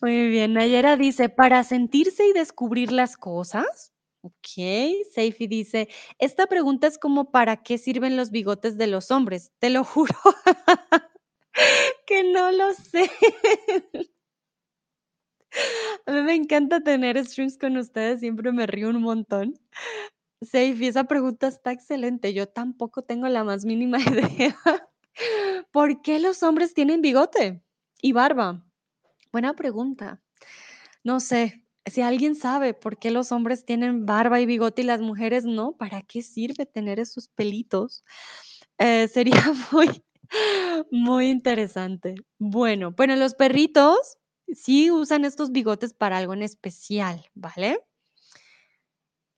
[0.01, 3.93] Muy bien, Nayera dice, para sentirse y descubrir las cosas.
[4.23, 4.57] Ok,
[5.13, 5.89] Seifi dice,
[6.19, 9.53] esta pregunta es como para qué sirven los bigotes de los hombres.
[9.59, 10.15] Te lo juro
[12.07, 13.11] que no lo sé.
[16.07, 19.61] A mí me encanta tener streams con ustedes, siempre me río un montón.
[20.43, 22.33] Seifi, esa pregunta está excelente.
[22.35, 24.57] Yo tampoco tengo la más mínima idea.
[25.71, 27.63] ¿Por qué los hombres tienen bigote
[28.05, 28.63] y barba?
[29.33, 30.21] Buena pregunta.
[31.05, 35.01] No sé, si alguien sabe por qué los hombres tienen barba y bigote y las
[35.01, 38.05] mujeres no, ¿para qué sirve tener esos pelitos?
[38.77, 39.43] Eh, sería
[39.73, 40.05] muy,
[40.91, 42.15] muy interesante.
[42.39, 44.19] Bueno, bueno, los perritos
[44.53, 47.81] sí usan estos bigotes para algo en especial, ¿vale?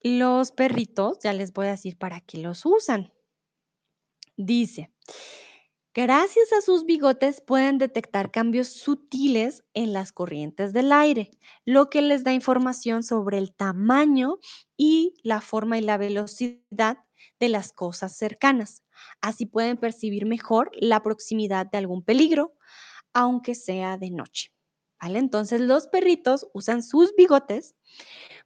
[0.02, 3.12] Los perritos, ya les voy a decir para qué los usan.
[4.36, 4.90] Dice,
[5.96, 11.30] gracias a sus bigotes pueden detectar cambios sutiles en las corrientes del aire,
[11.64, 14.36] lo que les da información sobre el tamaño
[14.76, 16.98] y la forma y la velocidad
[17.40, 18.82] de las cosas cercanas.
[19.22, 22.52] Así pueden percibir mejor la proximidad de algún peligro,
[23.14, 24.52] aunque sea de noche.
[25.00, 25.18] ¿Vale?
[25.18, 27.74] Entonces los perritos usan sus bigotes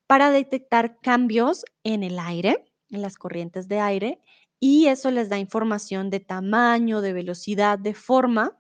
[0.07, 4.21] para detectar cambios en el aire, en las corrientes de aire,
[4.61, 8.57] y eso les da información de tamaño, de velocidad, de forma,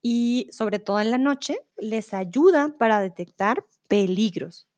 [0.00, 4.68] y sobre todo en la noche les ayuda para detectar peligros.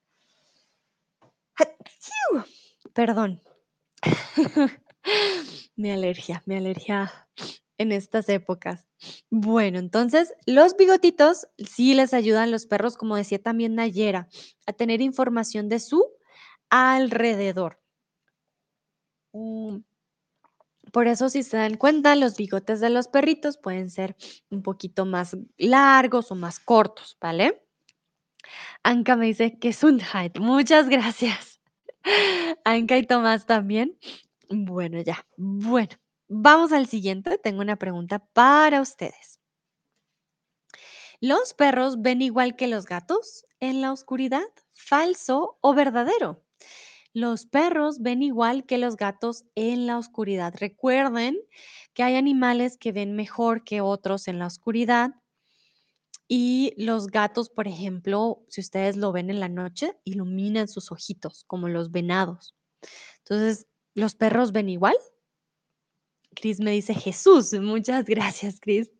[2.94, 3.40] Perdón.
[5.76, 7.28] mi alergia, mi alergia
[7.76, 8.86] en estas épocas.
[9.30, 14.28] Bueno, entonces los bigotitos sí les ayudan los perros, como decía también Nayera,
[14.66, 16.04] a tener información de su
[16.70, 17.80] alrededor.
[19.32, 19.78] Mm,
[20.92, 24.16] Por eso, si se dan cuenta, los bigotes de los perritos pueden ser
[24.50, 27.62] un poquito más largos o más cortos, ¿vale?
[28.82, 30.38] Anka me dice que Gesundheit.
[30.38, 31.60] Muchas gracias.
[32.64, 33.98] Anka y Tomás también.
[34.48, 35.26] Bueno, ya.
[35.36, 35.96] Bueno,
[36.28, 37.38] vamos al siguiente.
[37.38, 39.40] Tengo una pregunta para ustedes.
[41.20, 44.46] ¿Los perros ven igual que los gatos en la oscuridad?
[44.72, 46.44] ¿Falso o verdadero?
[47.12, 50.54] Los perros ven igual que los gatos en la oscuridad.
[50.56, 51.38] Recuerden
[51.94, 55.10] que hay animales que ven mejor que otros en la oscuridad.
[56.28, 61.44] Y los gatos, por ejemplo, si ustedes lo ven en la noche, iluminan sus ojitos,
[61.46, 62.54] como los venados.
[63.20, 64.96] Entonces, ¿los perros ven igual?
[66.34, 67.52] Cris me dice Jesús.
[67.54, 68.90] Muchas gracias, Cris.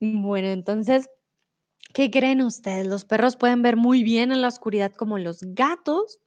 [0.00, 1.08] Bueno, entonces,
[1.94, 2.86] ¿qué creen ustedes?
[2.86, 6.18] ¿Los perros pueden ver muy bien en la oscuridad como los gatos?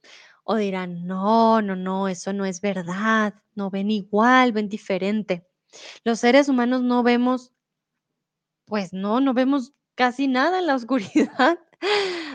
[0.44, 5.46] ¿O dirán, no, no, no, eso no es verdad, no ven igual, ven diferente?
[6.04, 7.52] Los seres humanos no vemos,
[8.66, 11.58] pues no, no vemos casi nada en la oscuridad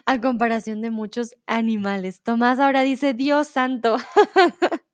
[0.06, 2.22] a comparación de muchos animales.
[2.22, 3.98] Tomás ahora dice, Dios santo.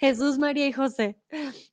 [0.00, 1.20] Jesús, María y José.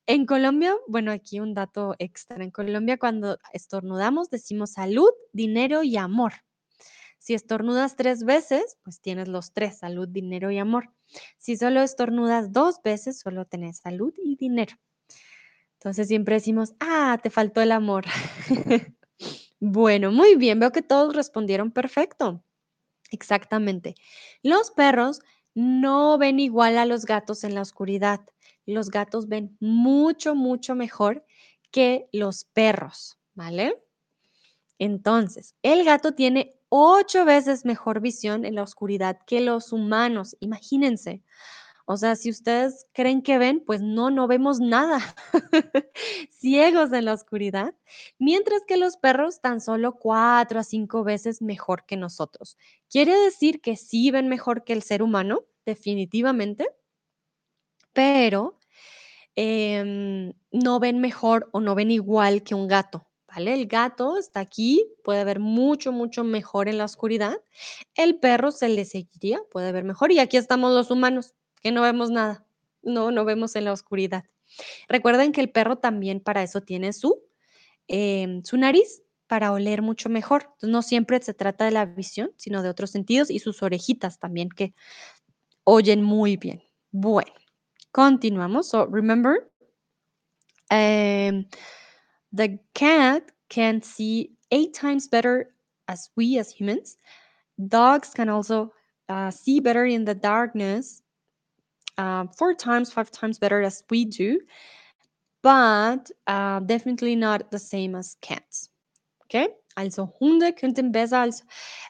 [0.06, 2.42] En Colombia, bueno, aquí un dato extra.
[2.42, 6.32] En Colombia, cuando estornudamos, decimos salud, dinero y amor.
[7.26, 10.92] Si estornudas tres veces, pues tienes los tres, salud, dinero y amor.
[11.38, 14.76] Si solo estornudas dos veces, solo tenés salud y dinero.
[15.72, 18.04] Entonces siempre decimos, ah, te faltó el amor.
[19.58, 22.44] bueno, muy bien, veo que todos respondieron perfecto.
[23.10, 23.96] Exactamente.
[24.44, 25.18] Los perros
[25.52, 28.20] no ven igual a los gatos en la oscuridad.
[28.66, 31.24] Los gatos ven mucho, mucho mejor
[31.72, 33.82] que los perros, ¿vale?
[34.78, 40.36] Entonces, el gato tiene ocho veces mejor visión en la oscuridad que los humanos.
[40.40, 41.22] Imagínense.
[41.88, 44.98] O sea, si ustedes creen que ven, pues no, no vemos nada.
[46.30, 47.74] Ciegos en la oscuridad.
[48.18, 52.58] Mientras que los perros tan solo cuatro a cinco veces mejor que nosotros.
[52.90, 56.68] Quiere decir que sí ven mejor que el ser humano, definitivamente,
[57.92, 58.58] pero
[59.36, 63.05] em, no ven mejor o no ven igual que un gato.
[63.44, 67.40] El gato está aquí, puede ver mucho, mucho mejor en la oscuridad.
[67.94, 70.10] El perro se le seguiría, puede ver mejor.
[70.12, 72.46] Y aquí estamos los humanos que no vemos nada,
[72.82, 74.24] no, no vemos en la oscuridad.
[74.88, 77.22] Recuerden que el perro también para eso tiene su,
[77.88, 80.42] em, su nariz para oler mucho mejor.
[80.44, 84.18] Entonces, no siempre se trata de la visión, sino de otros sentidos y sus orejitas
[84.18, 84.74] también que
[85.64, 86.62] oyen muy bien.
[86.92, 87.32] Bueno,
[87.90, 88.68] continuamos.
[88.68, 89.50] So, remember,
[90.70, 91.44] um,
[92.36, 95.54] the cat can see eight times better
[95.88, 96.98] as we as humans.
[97.68, 98.72] Dogs can also
[99.08, 101.02] uh, see better in the darkness
[101.98, 104.40] uh, four times, five times better as we do,
[105.42, 108.68] but uh, definitely not the same as cats.
[109.24, 109.48] Okay?
[109.76, 111.44] Also Hunde könnten besser als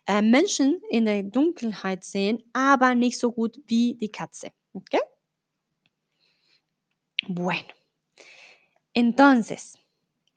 [0.07, 4.51] äh, Menschen in der Dunkelheit sehen, aber nicht so gut wie die Katze.
[4.75, 5.01] Okay?
[7.29, 7.73] Bueno.
[8.95, 9.77] Entonces,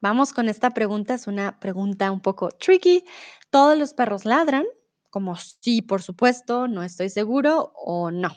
[0.02, 1.14] vamos con esta pregunta.
[1.14, 3.04] Es una pregunta un poco tricky.
[3.50, 4.66] ¿Todos los perros ladran?
[5.10, 8.36] Como sí, por supuesto, no estoy seguro o no.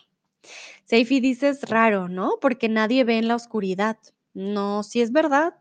[0.84, 2.38] Seifi dice es raro, ¿no?
[2.40, 3.98] Porque nadie ve en la oscuridad.
[4.34, 5.54] No, si es verdad,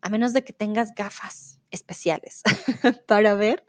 [0.00, 2.42] a menos de que tengas gafas especiales
[3.08, 3.64] para ver,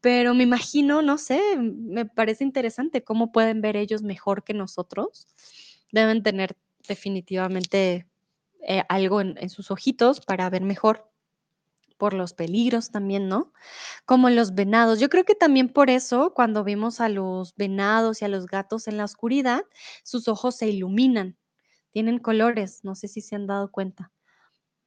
[0.00, 5.26] pero me imagino, no sé, me parece interesante cómo pueden ver ellos mejor que nosotros.
[5.92, 6.56] Deben tener
[6.88, 8.06] definitivamente
[8.66, 11.10] eh, algo en sus ojitos para ver mejor
[11.96, 13.52] por los peligros también, ¿no?
[14.04, 15.00] Como los venados.
[15.00, 18.88] Yo creo que también por eso, cuando vimos a los venados y a los gatos
[18.88, 19.64] en la oscuridad,
[20.04, 21.36] sus ojos se iluminan,
[21.90, 24.12] tienen colores, no sé si se han dado cuenta.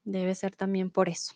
[0.04, 1.34] Debe ser también por eso.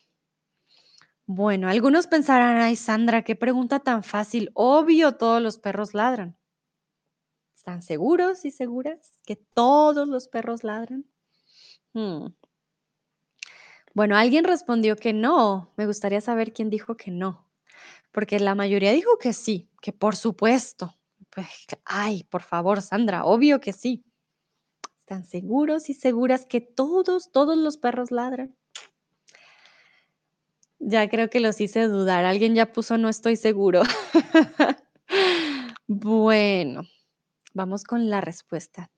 [1.26, 4.52] Bueno, algunos pensarán, ay Sandra, qué pregunta tan fácil.
[4.54, 6.38] Obvio, todos los perros ladran.
[7.56, 11.06] ¿Están seguros y seguras que todos los perros ladran?
[11.94, 12.28] Hmm.
[13.94, 15.72] Bueno, alguien respondió que no.
[15.78, 17.48] Me gustaría saber quién dijo que no.
[18.12, 20.96] Porque la mayoría dijo que sí, que por supuesto.
[21.30, 21.48] Pues,
[21.86, 24.04] ay, por favor, Sandra, obvio que sí.
[25.00, 28.56] ¿Están seguros y seguras que todos, todos los perros ladran?
[30.80, 32.26] Ya creo que los hice dudar.
[32.26, 33.84] Alguien ya puso no estoy seguro.
[35.88, 36.84] bueno,
[37.54, 38.92] vamos con la respuesta.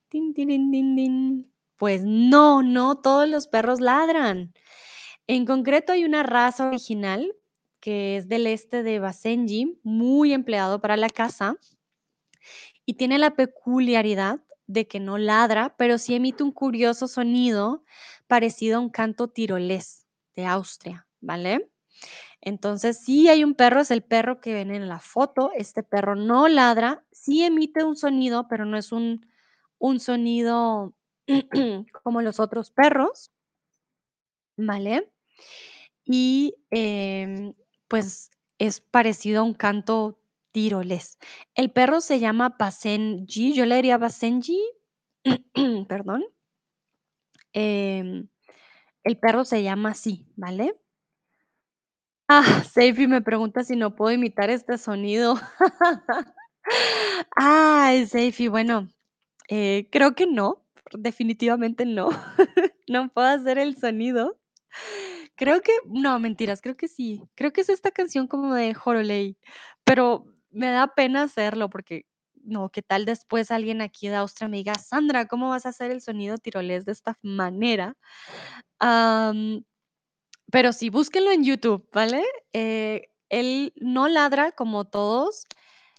[1.78, 4.54] Pues no, no todos los perros ladran.
[5.28, 7.34] En concreto hay una raza original
[7.80, 11.56] que es del este de Basenji, muy empleado para la caza
[12.84, 17.84] y tiene la peculiaridad de que no ladra, pero sí emite un curioso sonido
[18.28, 21.70] parecido a un canto tirolés de Austria, ¿vale?
[22.42, 25.52] Entonces, sí hay un perro, es el perro que ven en la foto.
[25.56, 29.28] Este perro no ladra, sí emite un sonido, pero no es un,
[29.80, 30.94] un sonido
[32.04, 33.32] como los otros perros,
[34.58, 35.12] ¿vale?
[36.06, 37.54] Y, em,
[37.88, 40.20] pues, es parecido a un canto
[40.52, 41.18] tirolés.
[41.56, 44.62] El perro se llama Basenji, yo le diría Basenji,
[45.90, 46.24] perdón.
[47.54, 48.28] Em,
[49.04, 50.76] el perro se llama así, ¿vale?
[52.28, 55.36] Ah, Seifi me pregunta si no puedo imitar este sonido.
[57.36, 58.90] Ay, Seifi, bueno,
[59.50, 62.10] eh, creo que no, definitivamente no.
[62.88, 64.40] No puedo hacer el sonido.
[65.36, 67.24] Creo que no, mentiras, creo que sí.
[67.34, 69.38] Creo que es esta canción como de Jorolei,
[69.84, 72.06] pero me da pena hacerlo porque
[72.46, 75.92] no, ¿qué tal después alguien aquí de Austria me diga, Sandra, ¿cómo vas a hacer
[75.92, 77.96] el sonido tirolés de esta manera?
[80.52, 82.24] pero sí, búsquenlo en YouTube, ¿vale?
[82.54, 85.46] Eh, él no ladra como todos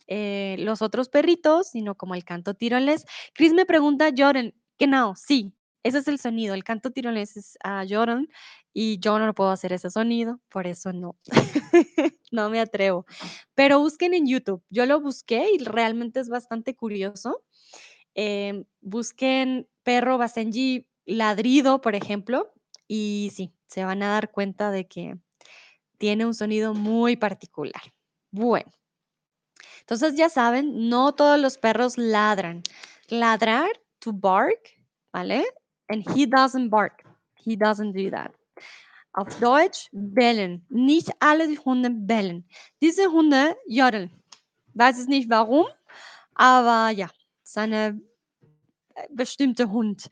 [0.07, 3.05] eh, los otros perritos, sino como el canto tirolés.
[3.34, 5.53] Chris me pregunta, Jordan, no, sí,
[5.83, 8.29] ese es el sonido, el canto tirolés es a Jordan
[8.72, 11.16] y yo no puedo hacer ese sonido, por eso no,
[12.33, 13.07] no me atrevo.
[13.55, 17.43] Pero busquen en YouTube, yo lo busqué y realmente es bastante curioso.
[18.14, 22.53] Em, busquen perro Basenji ladrido, por ejemplo,
[22.89, 25.16] y sí, se van a dar cuenta de que
[25.99, 27.95] tiene un sonido muy particular.
[28.31, 28.72] Bueno,
[29.81, 32.62] entonces ya saben, no todos los perros ladran.
[33.09, 33.70] ladrar,
[34.01, 34.71] to bark,
[35.13, 35.45] ¿vale?
[35.89, 37.05] And he doesn't bark.
[37.37, 38.35] He doesn't do that.
[39.13, 40.65] Auf Deutsch bellen.
[40.69, 42.45] Nicht alle die Hunde bellen.
[42.81, 44.11] Diese Hunde jodeln.
[44.75, 45.67] Weiß es nicht warum,
[46.35, 47.11] aber ja,
[47.43, 47.99] seine
[48.95, 50.11] äh, bestimmte Hund.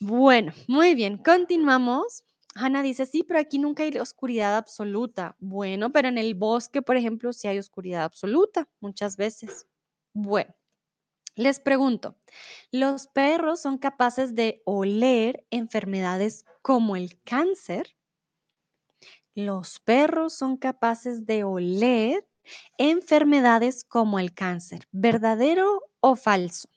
[0.00, 2.22] Bueno, muy bien, continuamos.
[2.54, 5.34] Hanna dice, sí, pero aquí nunca hay oscuridad absoluta.
[5.40, 9.66] Bueno, pero en el bosque, por ejemplo, sí hay oscuridad absoluta, muchas veces.
[10.12, 10.54] Bueno,
[11.36, 12.16] les pregunto,
[12.70, 17.96] ¿los perros son capaces de oler enfermedades como el cáncer?
[19.34, 22.26] Los perros son capaces de oler
[22.78, 24.86] enfermedades como el cáncer.
[24.92, 26.68] ¿Verdadero o falso?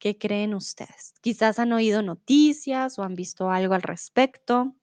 [0.00, 1.14] ¿Qué creen ustedes?
[1.20, 4.74] Quizás han oído noticias o han visto algo al respecto.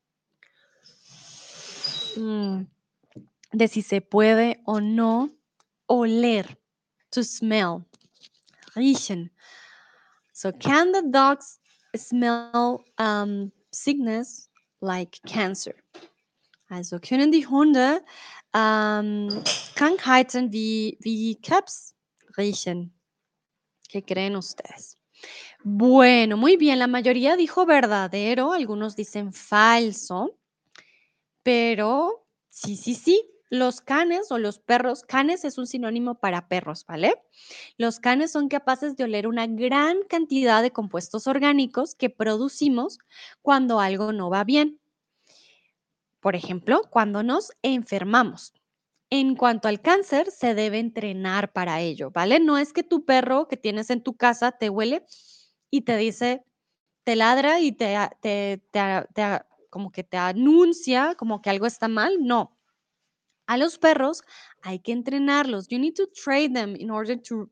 [2.17, 2.63] Mm,
[3.51, 5.35] de si se puede o no
[5.85, 6.59] oler,
[7.09, 7.85] to smell,
[8.75, 9.29] riechen.
[10.33, 11.59] So can the dogs
[11.95, 14.49] smell um, sickness
[14.81, 15.75] like cancer?
[16.69, 18.01] Also können die Hunde
[18.53, 19.43] ähm,
[19.75, 21.95] Krankheiten wie, wie Krebs
[22.37, 22.91] riechen.
[23.89, 24.97] ¿Qué creen ustedes?
[25.63, 30.37] Bueno, muy bien, la mayoría dijo verdadero, algunos dicen falso.
[31.43, 36.85] Pero sí, sí, sí, los canes o los perros, canes es un sinónimo para perros,
[36.85, 37.15] ¿vale?
[37.77, 42.99] Los canes son capaces de oler una gran cantidad de compuestos orgánicos que producimos
[43.41, 44.79] cuando algo no va bien.
[46.19, 48.53] Por ejemplo, cuando nos enfermamos.
[49.11, 52.39] En cuanto al cáncer, se debe entrenar para ello, ¿vale?
[52.39, 55.05] No es que tu perro que tienes en tu casa te huele
[55.69, 56.43] y te dice,
[57.03, 59.39] te ladra y te, te, te
[59.69, 62.17] como que te anuncia como que algo está mal.
[62.21, 62.54] No.
[63.47, 64.21] A los perros
[64.63, 65.67] hay que entrenarlos.
[65.69, 67.49] You need to train them in order to,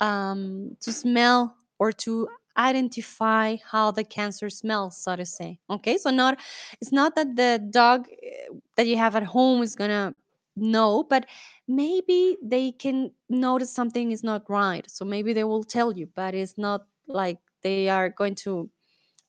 [0.00, 5.58] um, to smell or to identify how the cancer smells, so to say.
[5.68, 6.38] Okay, so not
[6.80, 10.14] it's not that the dog eh, that you have at home is gonna
[10.56, 11.26] know, but
[11.68, 14.90] maybe they can notice something is not right.
[14.90, 18.70] So maybe they will tell you, but it's not like they are going to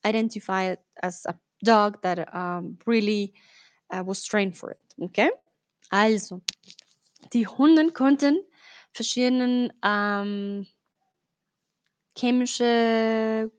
[0.06, 3.34] identify it as a dog that um, really
[3.92, 4.80] uh, was trained for it.
[5.04, 5.32] Okay?
[5.90, 6.42] Also,
[7.34, 8.40] die Hunde konnten
[8.94, 10.68] verschiedene ähm,
[12.18, 13.52] chemische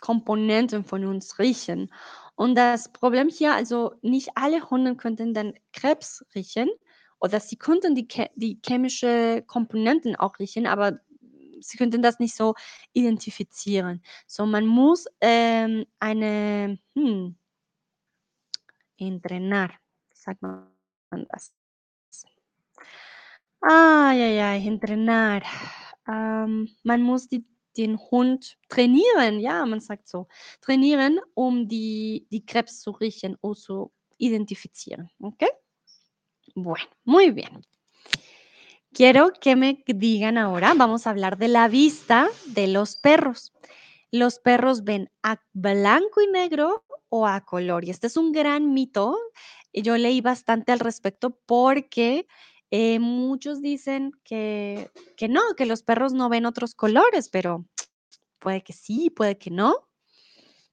[0.00, 1.90] Komponenten von uns riechen.
[2.36, 6.68] Und das Problem hier, also nicht alle Hunde könnten dann Krebs riechen
[7.20, 11.00] oder sie könnten die, die chemische Komponenten auch riechen, aber
[11.60, 12.54] sie könnten das nicht so
[12.92, 14.02] identifizieren.
[14.26, 17.36] So, man muss ähm, eine, hm,
[18.98, 19.70] entrenar.
[20.12, 20.66] Sag mal
[21.28, 21.54] das.
[23.66, 25.42] Ay, ay, ay, entrenar.
[26.06, 27.46] Man muss die,
[27.78, 30.28] den Hund trainieren, ja, man sagt so.
[30.60, 35.10] Trainieren, um die, die Krebs zu riechen o zu identifizieren.
[35.18, 35.44] ¿Ok?
[36.54, 37.64] Bueno, muy bien.
[38.92, 43.54] Quiero que me digan ahora, vamos a hablar de la vista de los perros.
[44.10, 47.86] Los perros ven a blanco y negro o a color.
[47.86, 49.16] Y este es un gran mito.
[49.72, 52.26] Yo leí bastante al respecto porque
[52.76, 57.64] eh, muchos dicen que, que no, que los perros no ven otros colores, pero
[58.40, 59.88] puede que sí, puede que no.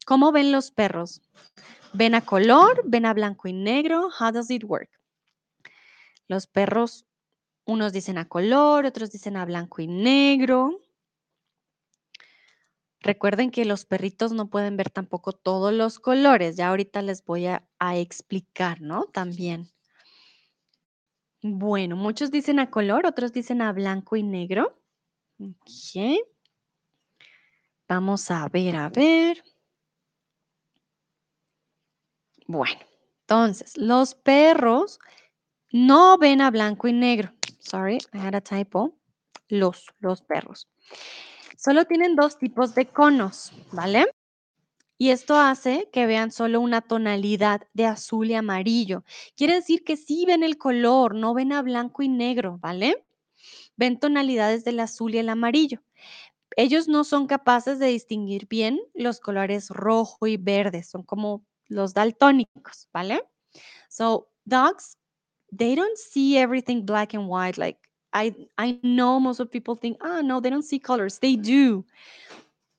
[0.07, 1.21] ¿Cómo ven los perros?
[1.93, 2.81] ¿Ven a color?
[2.85, 4.09] ¿Ven a blanco y negro?
[4.19, 4.89] How does it work?
[6.27, 7.05] Los perros,
[7.65, 10.81] unos dicen a color, otros dicen a blanco y negro.
[13.01, 16.55] Recuerden que los perritos no pueden ver tampoco todos los colores.
[16.55, 19.05] Ya ahorita les voy a, explicar, ¿no?
[19.05, 19.69] También.
[21.43, 24.79] Bueno, muchos dicen a color, otros dicen a blanco y negro.
[25.39, 26.23] Ok.
[27.87, 29.43] Vamos a ver, a ver.
[32.47, 32.79] Bueno,
[33.21, 34.99] entonces, los perros
[35.71, 37.33] no ven a blanco y negro.
[37.59, 38.97] Sorry, I had a typo.
[39.47, 40.69] Los, los perros.
[41.57, 44.07] Solo tienen dos tipos de conos, ¿vale?
[45.01, 49.03] Y esto hace que vean solo una tonalidad de azul y amarillo.
[49.35, 53.03] Quiere decir que sí ven el color, no ven a blanco y negro, ¿vale?
[53.75, 55.81] Ven tonalidades del azul y el amarillo.
[56.55, 61.95] Ellos no son capaces de distinguir bien los colores rojo y verde, son como los
[61.95, 63.23] daltónicos, ¿vale?
[63.89, 64.99] So, dogs,
[65.49, 67.79] they don't see everything black and white like
[68.13, 71.17] I I know most of people think, oh no, they don't see colors.
[71.17, 71.85] They do,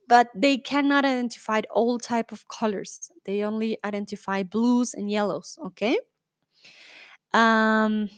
[0.09, 3.11] but they cannot identify all type of colors.
[3.25, 5.59] They only identify blues and yellows.
[5.67, 5.99] Okay.
[7.33, 8.11] Um,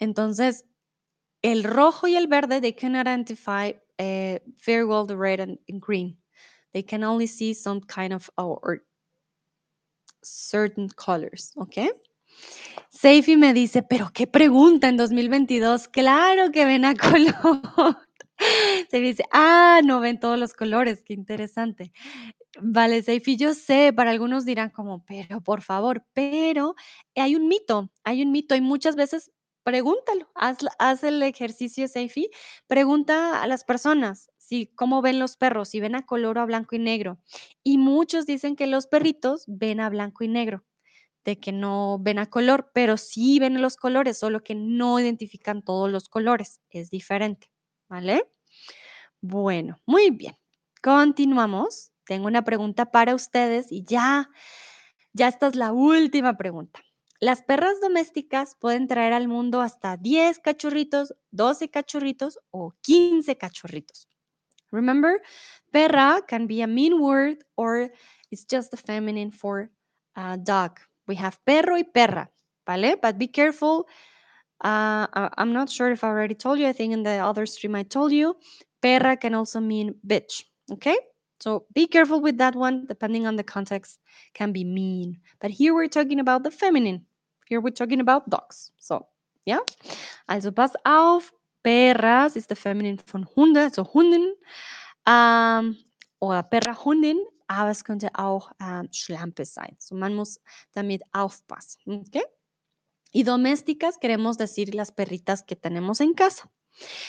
[0.00, 0.62] entonces,
[1.42, 5.80] el rojo y el verde, they can identify uh, very well the red and, and
[5.80, 6.16] green.
[6.72, 8.82] They can only see some kind of or, or
[10.22, 11.90] certain colors, okay?
[12.90, 15.88] Seifi me dice, pero qué pregunta en 2022.
[15.88, 17.96] Claro que ven a color.
[18.90, 21.92] Se dice, ah, no ven todos los colores, qué interesante.
[22.60, 26.74] Vale, Seifi, yo sé, para algunos dirán como, pero por favor, pero
[27.14, 29.30] hay un mito, hay un mito y muchas veces
[29.62, 32.30] pregúntalo, haz, haz el ejercicio, Seifi,
[32.66, 36.46] pregunta a las personas si cómo ven los perros, si ven a color o a
[36.46, 37.20] blanco y negro.
[37.62, 40.64] Y muchos dicen que los perritos ven a blanco y negro,
[41.24, 45.62] de que no ven a color, pero sí ven los colores, solo que no identifican
[45.62, 47.52] todos los colores, es diferente,
[47.88, 48.24] ¿vale?
[49.22, 50.36] Bueno, muy bien.
[50.82, 51.92] Continuamos.
[52.06, 54.30] Tengo una pregunta para ustedes y ya,
[55.12, 56.80] ya esta es la última pregunta.
[57.20, 64.08] Las perras domésticas pueden traer al mundo hasta 10 cachorritos, 12 cachorritos o 15 cachorritos.
[64.72, 65.20] Remember,
[65.70, 67.92] perra can be a mean word or
[68.30, 69.70] it's just the feminine for
[70.16, 70.78] a dog.
[71.06, 72.30] We have perro y perra,
[72.66, 72.96] ¿vale?
[72.96, 73.86] But be careful.
[74.62, 76.66] Uh, I'm not sure if I already told you.
[76.66, 78.36] I think in the other stream I told you.
[78.80, 80.96] Perra can also mean bitch, okay?
[81.40, 82.86] So be careful with that one.
[82.86, 83.98] Depending on the context,
[84.34, 85.20] can be mean.
[85.40, 87.06] But here we're talking about the feminine.
[87.46, 88.72] Here we're talking about dogs.
[88.78, 89.06] So,
[89.44, 89.60] yeah.
[90.28, 91.32] Also pass auf,
[91.64, 94.34] Perras ist the Feminine von Hunde, so Hunden.
[95.06, 95.76] Ähm,
[96.20, 97.18] oder Perra Hundin,
[97.48, 99.76] aber es könnte auch ähm, Schlampe sein.
[99.78, 100.40] So, man muss
[100.72, 102.04] damit aufpassen.
[102.06, 102.24] ¿okay?
[103.12, 106.50] Y domésticas queremos decir las perritas que tenemos en casa.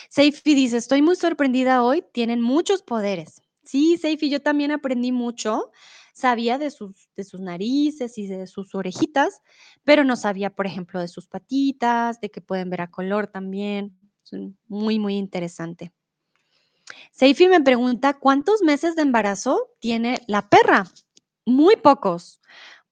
[0.09, 3.41] Seifi dice, estoy muy sorprendida hoy, tienen muchos poderes.
[3.63, 5.71] Sí, Seifi, yo también aprendí mucho.
[6.13, 7.09] Sabía de sus,
[7.39, 9.41] narices y de sus orejitas,
[9.83, 13.97] pero no sabía, por ejemplo, de sus patitas, de que pueden ver a color también.
[14.67, 15.93] Muy, muy interesante.
[17.11, 20.85] Seifi me pregunta, ¿cuántos meses de embarazo tiene la perra?
[21.45, 22.41] Muy pocos.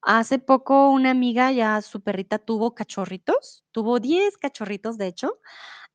[0.02, 5.40] Hace poco una amiga ya su perrita tuvo cachorritos, tuvo 10 cachorritos de hecho,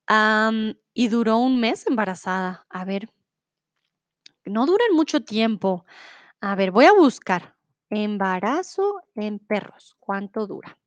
[0.07, 2.65] y duró un mes embarazada.
[2.69, 3.09] A ver,
[4.45, 5.85] no duran mucho tiempo.
[6.41, 7.55] A ver, voy a buscar
[7.89, 9.95] embarazo en perros.
[9.99, 10.77] ¿Cuánto dura?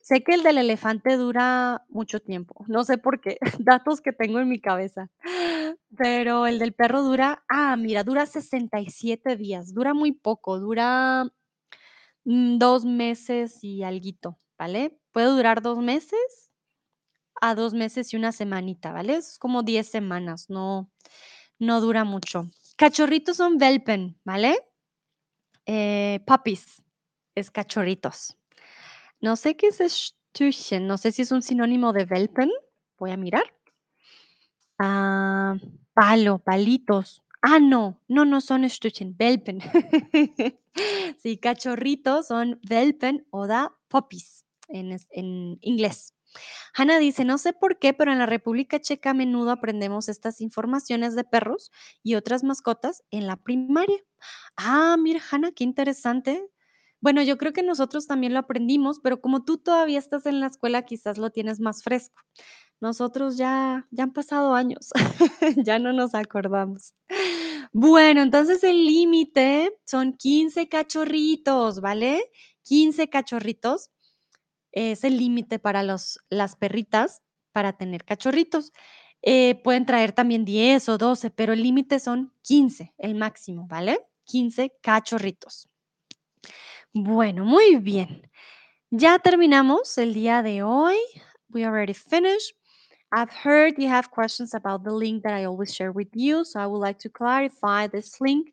[0.00, 2.64] Sé que el del elefante dura mucho tiempo.
[2.68, 3.38] No sé por qué.
[3.58, 5.10] Datos que tengo en mi cabeza.
[5.96, 9.72] Pero el del perro dura, ah, mira, dura 67 días.
[9.72, 10.58] Dura muy poco.
[10.58, 11.24] Dura
[12.24, 14.98] mm, dos meses y alguito, ¿vale?
[15.12, 16.43] Puede durar dos meses
[17.40, 19.16] a dos meses y una semanita, ¿vale?
[19.16, 20.48] Es como 10 semanas.
[20.48, 20.90] No,
[21.58, 22.50] no dura mucho.
[22.76, 24.58] Cachorritos son Welpen, ¿vale?
[25.66, 26.82] Eh, puppies
[27.34, 28.36] es cachorritos.
[29.20, 29.78] No sé qué es
[30.34, 32.50] Stüchen, no sé si es un sinónimo de Welpen.
[32.98, 33.44] Voy a mirar.
[34.78, 35.56] Ah,
[35.94, 37.22] palo, palitos.
[37.42, 39.60] Ah, no, no, no son Stüchen, Welpen.
[41.22, 46.13] sí, cachorritos son Welpen o da puppies en, en inglés.
[46.74, 50.40] Hanna dice, no sé por qué, pero en la República Checa a menudo aprendemos estas
[50.40, 51.70] informaciones de perros
[52.02, 53.98] y otras mascotas en la primaria.
[54.56, 56.44] Ah, mira, Hanna, qué interesante.
[57.00, 60.46] Bueno, yo creo que nosotros también lo aprendimos, pero como tú todavía estás en la
[60.46, 62.22] escuela, quizás lo tienes más fresco.
[62.80, 64.90] Nosotros ya, ya han pasado años,
[65.64, 66.94] ya no nos acordamos.
[67.72, 72.30] Bueno, entonces el límite son 15 cachorritos, ¿vale?
[72.62, 73.90] 15 cachorritos
[74.74, 77.22] es el límite para los, las perritas
[77.52, 78.72] para tener cachorritos.
[79.22, 84.04] Eh, pueden traer también 10 o 12, pero el límite son 15, el máximo, ¿vale?
[84.24, 85.68] 15 cachorritos.
[86.92, 88.30] Bueno, muy bien.
[88.90, 90.96] Ya terminamos el día de hoy.
[91.48, 92.56] We already finished.
[93.12, 96.44] I've heard you have questions about the link that I always share with you.
[96.44, 98.52] So I would like to clarify this link.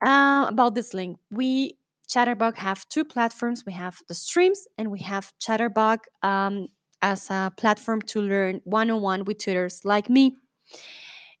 [0.00, 1.78] Uh, about this link, we
[2.08, 3.64] Chatterbug have two platforms.
[3.66, 6.68] We have the streams and we have Chatterbug um,
[7.02, 10.36] as a platform to learn one-on-one with tutors like me.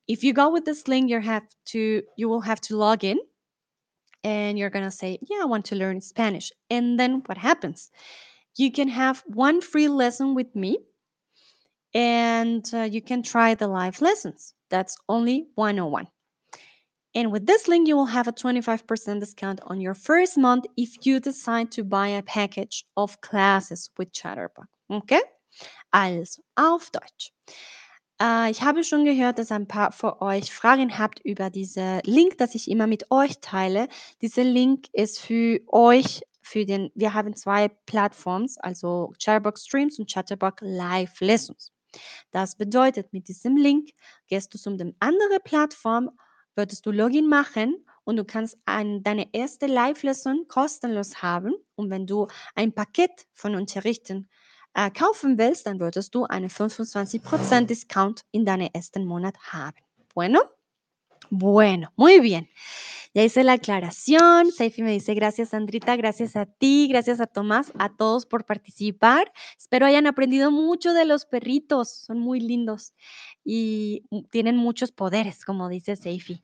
[0.08, 3.18] If you go with this link, you have to you will have to log in
[4.24, 7.90] and you're going to say, "Yeah, I want to learn Spanish." And then what happens?
[8.56, 10.78] You can have one free lesson with me
[11.94, 14.54] and uh, you can try the live lessons.
[14.70, 16.08] That's only 101.
[17.16, 21.06] And with this link, you will have a 25% discount on your first month if
[21.06, 24.66] you decide to buy a package of classes with Chatterbug.
[24.90, 25.20] Okay?
[25.92, 27.32] Also, auf Deutsch.
[28.20, 32.38] Äh, ich habe schon gehört, dass ein paar von euch Fragen habt über diesen Link,
[32.38, 33.88] das ich immer mit euch teile.
[34.20, 40.12] Dieser Link ist für euch, für den, wir haben zwei Plattforms, also Chatterbug Streams und
[40.12, 41.72] Chatterbug Live Lessons.
[42.32, 43.90] Das bedeutet, mit diesem Link
[44.26, 46.10] gehst du zu einer anderen Plattform,
[46.54, 51.54] würdest du Login machen und du kannst ein, deine erste Live-Lesson kostenlos haben.
[51.74, 54.28] Und wenn du ein Paket von Unterrichten
[54.74, 59.76] äh, kaufen willst, dann würdest du einen 25% Discount in deinem ersten Monat haben.
[60.14, 60.40] Bueno,
[61.38, 62.48] bueno, muy bien.
[63.14, 64.50] Ya hice la aclaración.
[64.50, 69.32] Seifi me dice gracias, Sandrita, gracias a ti, gracias a Tomás, a todos por participar.
[69.56, 72.92] Espero hayan aprendido mucho de los perritos, son muy lindos
[73.44, 76.42] y tienen muchos poderes, como dice Seifi.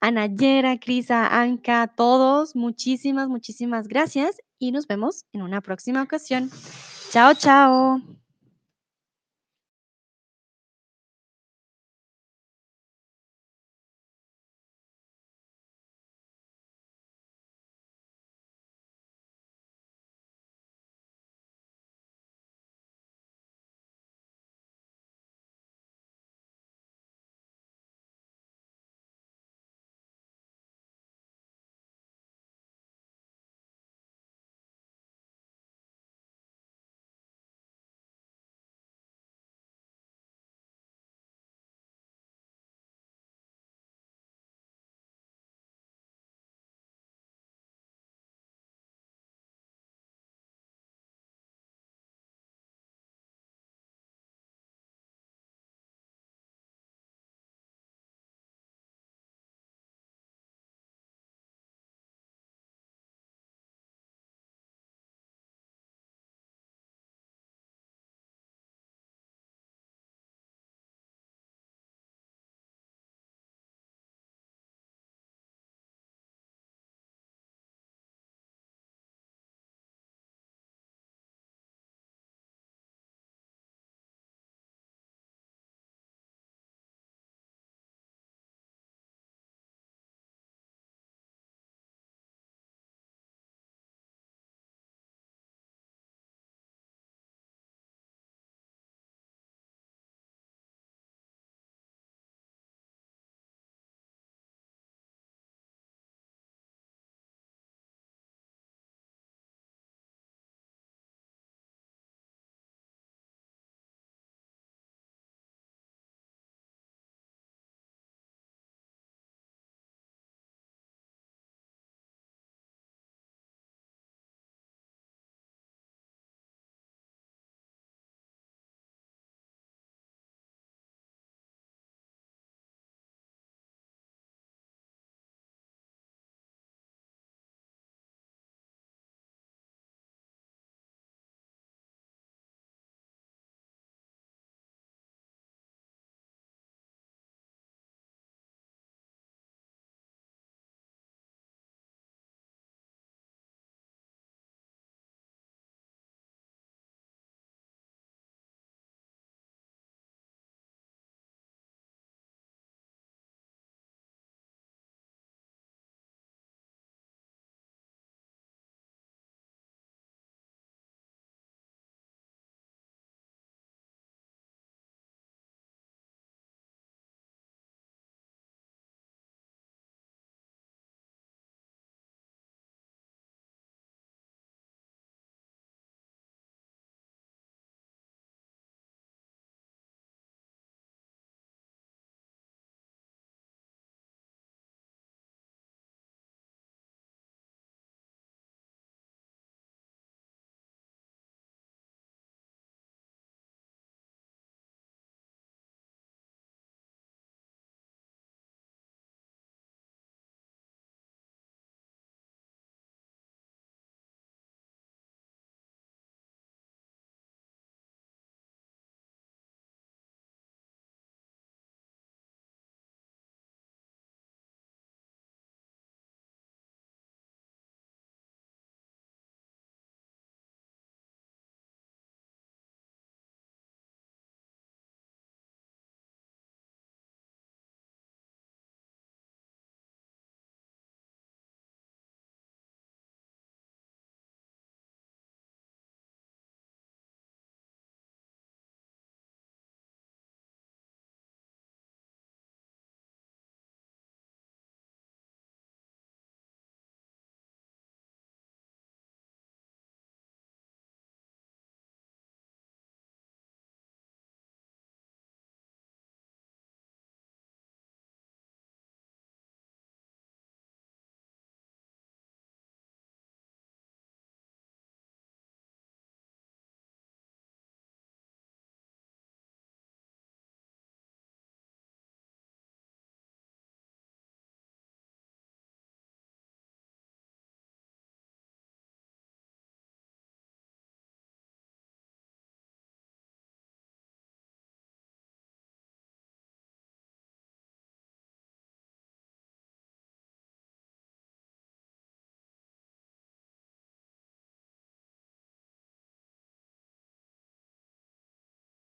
[0.00, 6.50] Anayera, Crisa, Anka, todos, muchísimas, muchísimas gracias y nos vemos en una próxima ocasión.
[7.10, 8.21] Chao, chao.